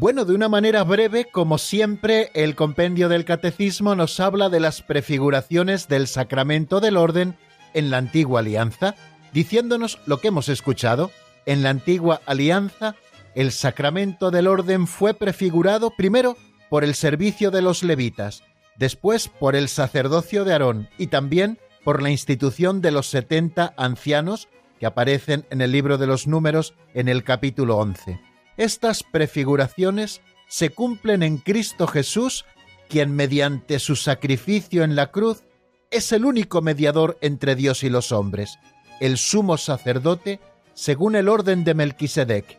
[0.00, 4.80] Bueno, de una manera breve, como siempre, el compendio del catecismo nos habla de las
[4.80, 7.36] prefiguraciones del sacramento del orden
[7.74, 8.94] en la antigua alianza,
[9.34, 11.10] diciéndonos lo que hemos escuchado.
[11.44, 12.96] En la antigua alianza,
[13.34, 16.38] el sacramento del orden fue prefigurado primero
[16.70, 18.42] por el servicio de los levitas,
[18.78, 24.48] después por el sacerdocio de Aarón y también por la institución de los setenta ancianos
[24.78, 28.29] que aparecen en el libro de los números en el capítulo 11.
[28.60, 32.44] Estas prefiguraciones se cumplen en Cristo Jesús,
[32.90, 35.44] quien mediante su sacrificio en la cruz
[35.90, 38.58] es el único mediador entre Dios y los hombres,
[39.00, 40.40] el sumo sacerdote
[40.74, 42.58] según el orden de Melquisedec.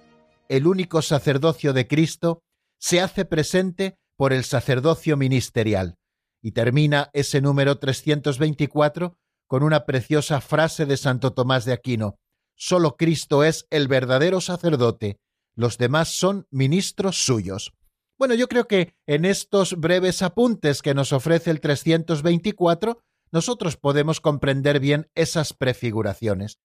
[0.50, 2.42] El único sacerdocio de Cristo
[2.80, 6.00] se hace presente por el sacerdocio ministerial.
[6.42, 12.16] Y termina ese número 324 con una preciosa frase de Santo Tomás de Aquino.
[12.56, 15.20] Solo Cristo es el verdadero sacerdote,
[15.56, 17.74] los demás son ministros suyos.
[18.18, 23.00] Bueno, yo creo que en estos breves apuntes que nos ofrece el 324,
[23.32, 26.60] nosotros podemos comprender bien esas prefiguraciones.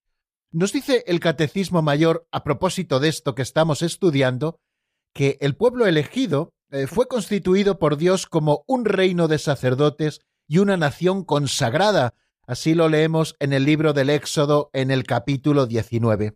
[0.53, 4.61] Nos dice el Catecismo Mayor, a propósito de esto que estamos estudiando,
[5.15, 10.59] que el pueblo elegido eh, fue constituido por Dios como un reino de sacerdotes y
[10.59, 12.15] una nación consagrada.
[12.47, 16.35] Así lo leemos en el libro del Éxodo en el capítulo 19.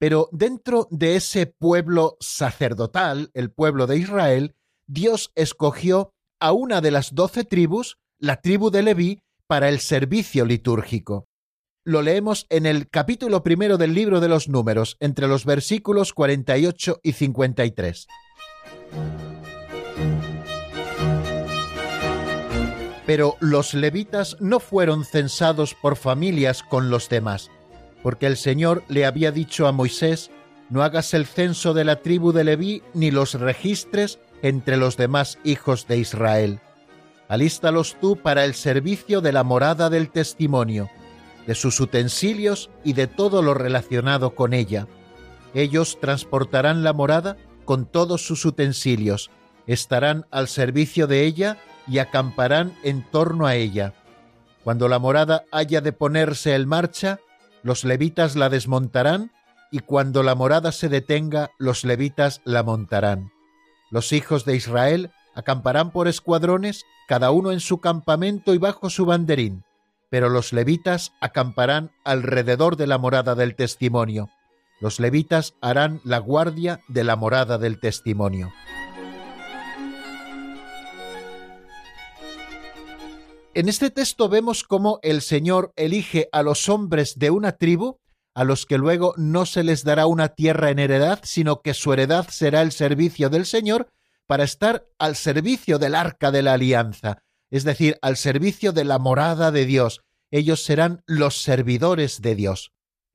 [0.00, 6.90] Pero dentro de ese pueblo sacerdotal, el pueblo de Israel, Dios escogió a una de
[6.90, 11.26] las doce tribus, la tribu de Leví, para el servicio litúrgico.
[11.84, 17.00] Lo leemos en el capítulo primero del libro de los números, entre los versículos 48
[17.02, 18.06] y 53.
[23.04, 27.50] Pero los levitas no fueron censados por familias con los demás
[28.02, 30.30] porque el Señor le había dicho a Moisés,
[30.68, 35.38] no hagas el censo de la tribu de Leví ni los registres entre los demás
[35.44, 36.60] hijos de Israel.
[37.28, 40.88] Alístalos tú para el servicio de la morada del testimonio,
[41.46, 44.86] de sus utensilios y de todo lo relacionado con ella.
[45.54, 49.30] Ellos transportarán la morada con todos sus utensilios,
[49.66, 53.94] estarán al servicio de ella y acamparán en torno a ella.
[54.64, 57.18] Cuando la morada haya de ponerse en marcha,
[57.62, 59.32] los levitas la desmontarán,
[59.70, 63.30] y cuando la morada se detenga, los levitas la montarán.
[63.90, 69.06] Los hijos de Israel acamparán por escuadrones, cada uno en su campamento y bajo su
[69.06, 69.64] banderín,
[70.10, 74.28] pero los levitas acamparán alrededor de la morada del testimonio.
[74.80, 78.50] Los levitas harán la guardia de la morada del testimonio.
[83.52, 87.98] En este texto vemos cómo el Señor elige a los hombres de una tribu,
[88.32, 91.92] a los que luego no se les dará una tierra en heredad, sino que su
[91.92, 93.88] heredad será el servicio del Señor,
[94.28, 99.00] para estar al servicio del arca de la alianza, es decir, al servicio de la
[99.00, 102.70] morada de Dios, ellos serán los servidores de Dios.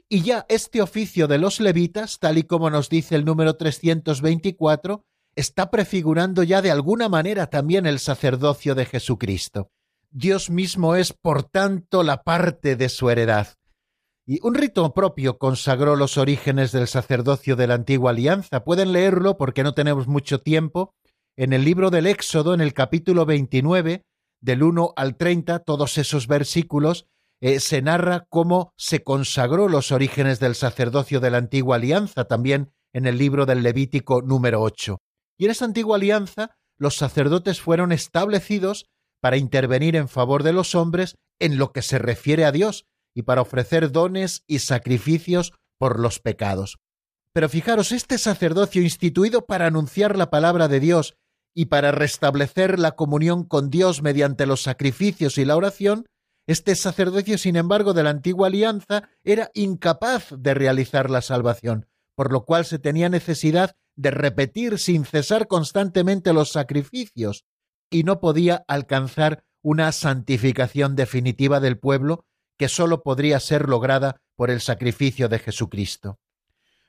[0.10, 5.06] Y ya este oficio de los levitas, tal y como nos dice el número 324,
[5.38, 9.72] está prefigurando ya de alguna manera también el sacerdocio de Jesucristo.
[10.18, 13.56] Dios mismo es, por tanto, la parte de su heredad.
[14.26, 18.64] Y un rito propio consagró los orígenes del sacerdocio de la antigua alianza.
[18.64, 20.96] Pueden leerlo porque no tenemos mucho tiempo.
[21.36, 24.06] En el libro del Éxodo, en el capítulo 29,
[24.40, 27.08] del 1 al 30, todos esos versículos,
[27.42, 32.72] eh, se narra cómo se consagró los orígenes del sacerdocio de la antigua alianza, también
[32.94, 34.98] en el libro del Levítico número 8.
[35.38, 38.86] Y en esa antigua alianza, los sacerdotes fueron establecidos
[39.26, 43.24] para intervenir en favor de los hombres en lo que se refiere a Dios y
[43.24, 46.78] para ofrecer dones y sacrificios por los pecados.
[47.34, 51.16] Pero fijaros, este sacerdocio instituido para anunciar la palabra de Dios
[51.56, 56.06] y para restablecer la comunión con Dios mediante los sacrificios y la oración,
[56.46, 62.32] este sacerdocio, sin embargo, de la antigua alianza era incapaz de realizar la salvación, por
[62.32, 67.44] lo cual se tenía necesidad de repetir sin cesar constantemente los sacrificios,
[67.90, 72.26] y no podía alcanzar una santificación definitiva del pueblo
[72.58, 76.20] que sólo podría ser lograda por el sacrificio de Jesucristo.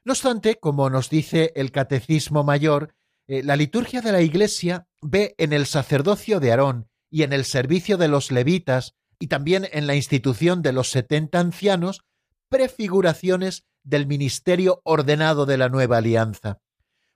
[0.04, 2.94] No obstante, como nos dice el Catecismo Mayor,
[3.26, 7.44] eh, la liturgia de la Iglesia ve en el sacerdocio de Aarón y en el
[7.44, 12.02] servicio de los levitas y también en la institución de los setenta ancianos
[12.48, 16.60] prefiguraciones del ministerio ordenado de la nueva alianza.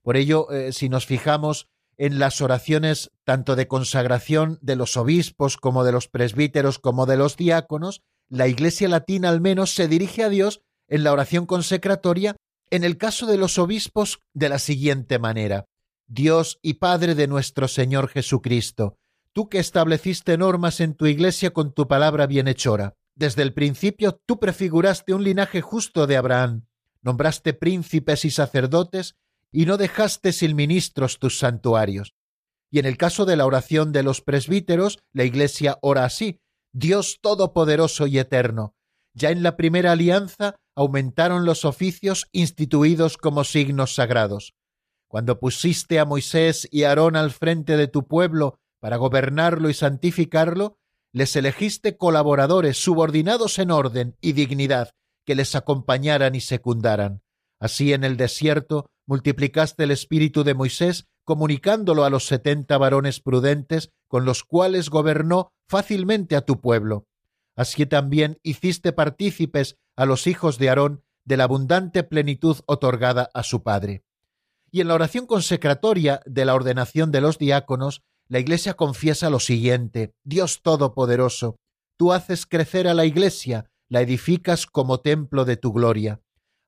[0.03, 1.69] Por ello, eh, si nos fijamos
[2.01, 7.19] en las oraciones tanto de consagración de los obispos como de los presbíteros como de
[7.19, 12.37] los diáconos, la Iglesia latina al menos se dirige a Dios en la oración consecratoria
[12.71, 15.67] en el caso de los obispos de la siguiente manera.
[16.07, 18.97] Dios y Padre de nuestro Señor Jesucristo,
[19.35, 22.95] tú que estableciste normas en tu Iglesia con tu palabra bienhechora.
[23.15, 26.65] Desde el principio tú prefiguraste un linaje justo de Abraham,
[27.03, 29.17] nombraste príncipes y sacerdotes
[29.53, 32.15] y no dejaste sin ministros tus santuarios.
[32.71, 36.41] Y en el caso de la oración de los presbíteros, la Iglesia ora así,
[36.73, 38.75] Dios Todopoderoso y Eterno.
[39.13, 44.55] Ya en la primera alianza aumentaron los oficios instituidos como signos sagrados.
[45.09, 50.79] Cuando pusiste a Moisés y Aarón al frente de tu pueblo para gobernarlo y santificarlo,
[51.13, 54.93] les elegiste colaboradores subordinados en orden y dignidad
[55.27, 57.23] que les acompañaran y secundaran.
[57.59, 63.91] Así en el desierto multiplicaste el espíritu de Moisés, comunicándolo a los setenta varones prudentes
[64.07, 67.09] con los cuales gobernó fácilmente a tu pueblo.
[67.57, 73.43] Así también hiciste partícipes a los hijos de Aarón de la abundante plenitud otorgada a
[73.43, 74.05] su padre.
[74.71, 79.41] Y en la oración consecratoria de la ordenación de los diáconos, la Iglesia confiesa lo
[79.41, 81.57] siguiente, Dios Todopoderoso,
[81.99, 86.21] tú haces crecer a la Iglesia, la edificas como templo de tu gloria.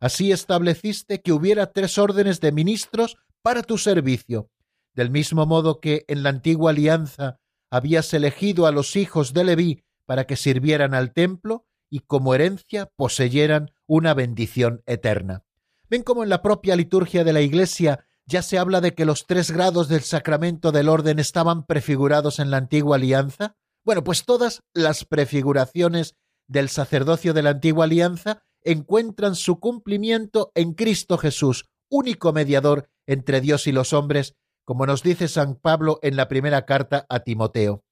[0.03, 4.51] Así estableciste que hubiera tres órdenes de ministros para tu servicio,
[4.95, 7.39] del mismo modo que en la antigua alianza
[7.71, 12.91] habías elegido a los hijos de Leví para que sirvieran al templo y como herencia
[12.97, 15.45] poseyeran una bendición eterna.
[15.89, 19.29] Ven cómo en la propia liturgia de la Iglesia ya se habla de que los
[19.29, 23.55] tres grados del sacramento del orden estaban prefigurados en la antigua alianza.
[23.85, 26.17] Bueno, pues todas las prefiguraciones
[26.49, 33.41] del sacerdocio de la antigua alianza encuentran su cumplimiento en Cristo Jesús, único mediador entre
[33.41, 34.35] Dios y los hombres,
[34.65, 37.85] como nos dice San Pablo en la primera carta a Timoteo.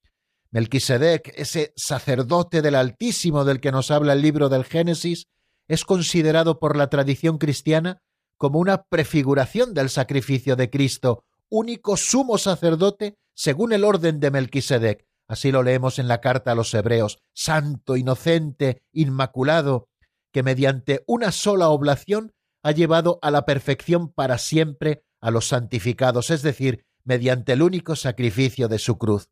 [0.50, 5.28] Melquisedec, ese sacerdote del Altísimo del que nos habla el libro del Génesis,
[5.68, 8.02] es considerado por la tradición cristiana
[8.36, 15.06] como una prefiguración del sacrificio de Cristo, único sumo sacerdote según el orden de Melquisedec.
[15.28, 19.89] Así lo leemos en la carta a los Hebreos, santo, inocente, inmaculado,
[20.32, 26.30] que mediante una sola oblación ha llevado a la perfección para siempre a los santificados,
[26.30, 29.30] es decir, mediante el único sacrificio de su cruz.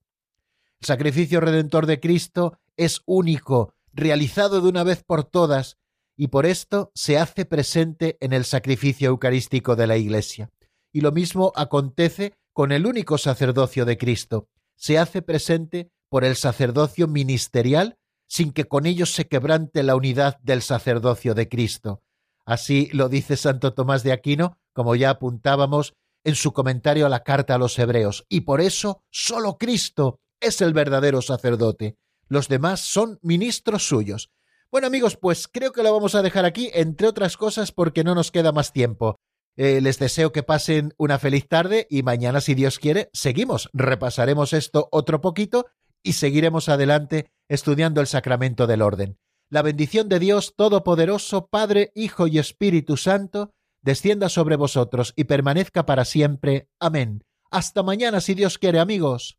[0.81, 5.77] El sacrificio redentor de Cristo es único, realizado de una vez por todas,
[6.17, 10.51] y por esto se hace presente en el sacrificio eucarístico de la Iglesia.
[10.93, 14.49] Y lo mismo acontece con el único sacerdocio de Cristo.
[14.75, 17.99] Se hace presente por el sacerdocio ministerial
[18.29, 22.03] sin que con ello se quebrante la unidad del sacerdocio de Cristo.
[22.45, 27.25] Así lo dice Santo Tomás de Aquino, como ya apuntábamos en su comentario a la
[27.25, 31.97] carta a los Hebreos, y por eso sólo Cristo es el verdadero sacerdote.
[32.29, 34.31] Los demás son ministros suyos.
[34.71, 38.15] Bueno amigos, pues creo que lo vamos a dejar aquí, entre otras cosas porque no
[38.15, 39.17] nos queda más tiempo.
[39.57, 44.53] Eh, les deseo que pasen una feliz tarde y mañana, si Dios quiere, seguimos, repasaremos
[44.53, 45.67] esto otro poquito
[46.09, 49.19] y seguiremos adelante estudiando el sacramento del orden.
[49.51, 53.53] La bendición de Dios Todopoderoso, Padre, Hijo y Espíritu Santo,
[53.83, 56.71] descienda sobre vosotros y permanezca para siempre.
[56.81, 57.25] Amén.
[57.51, 59.39] Hasta mañana si Dios quiere, amigos.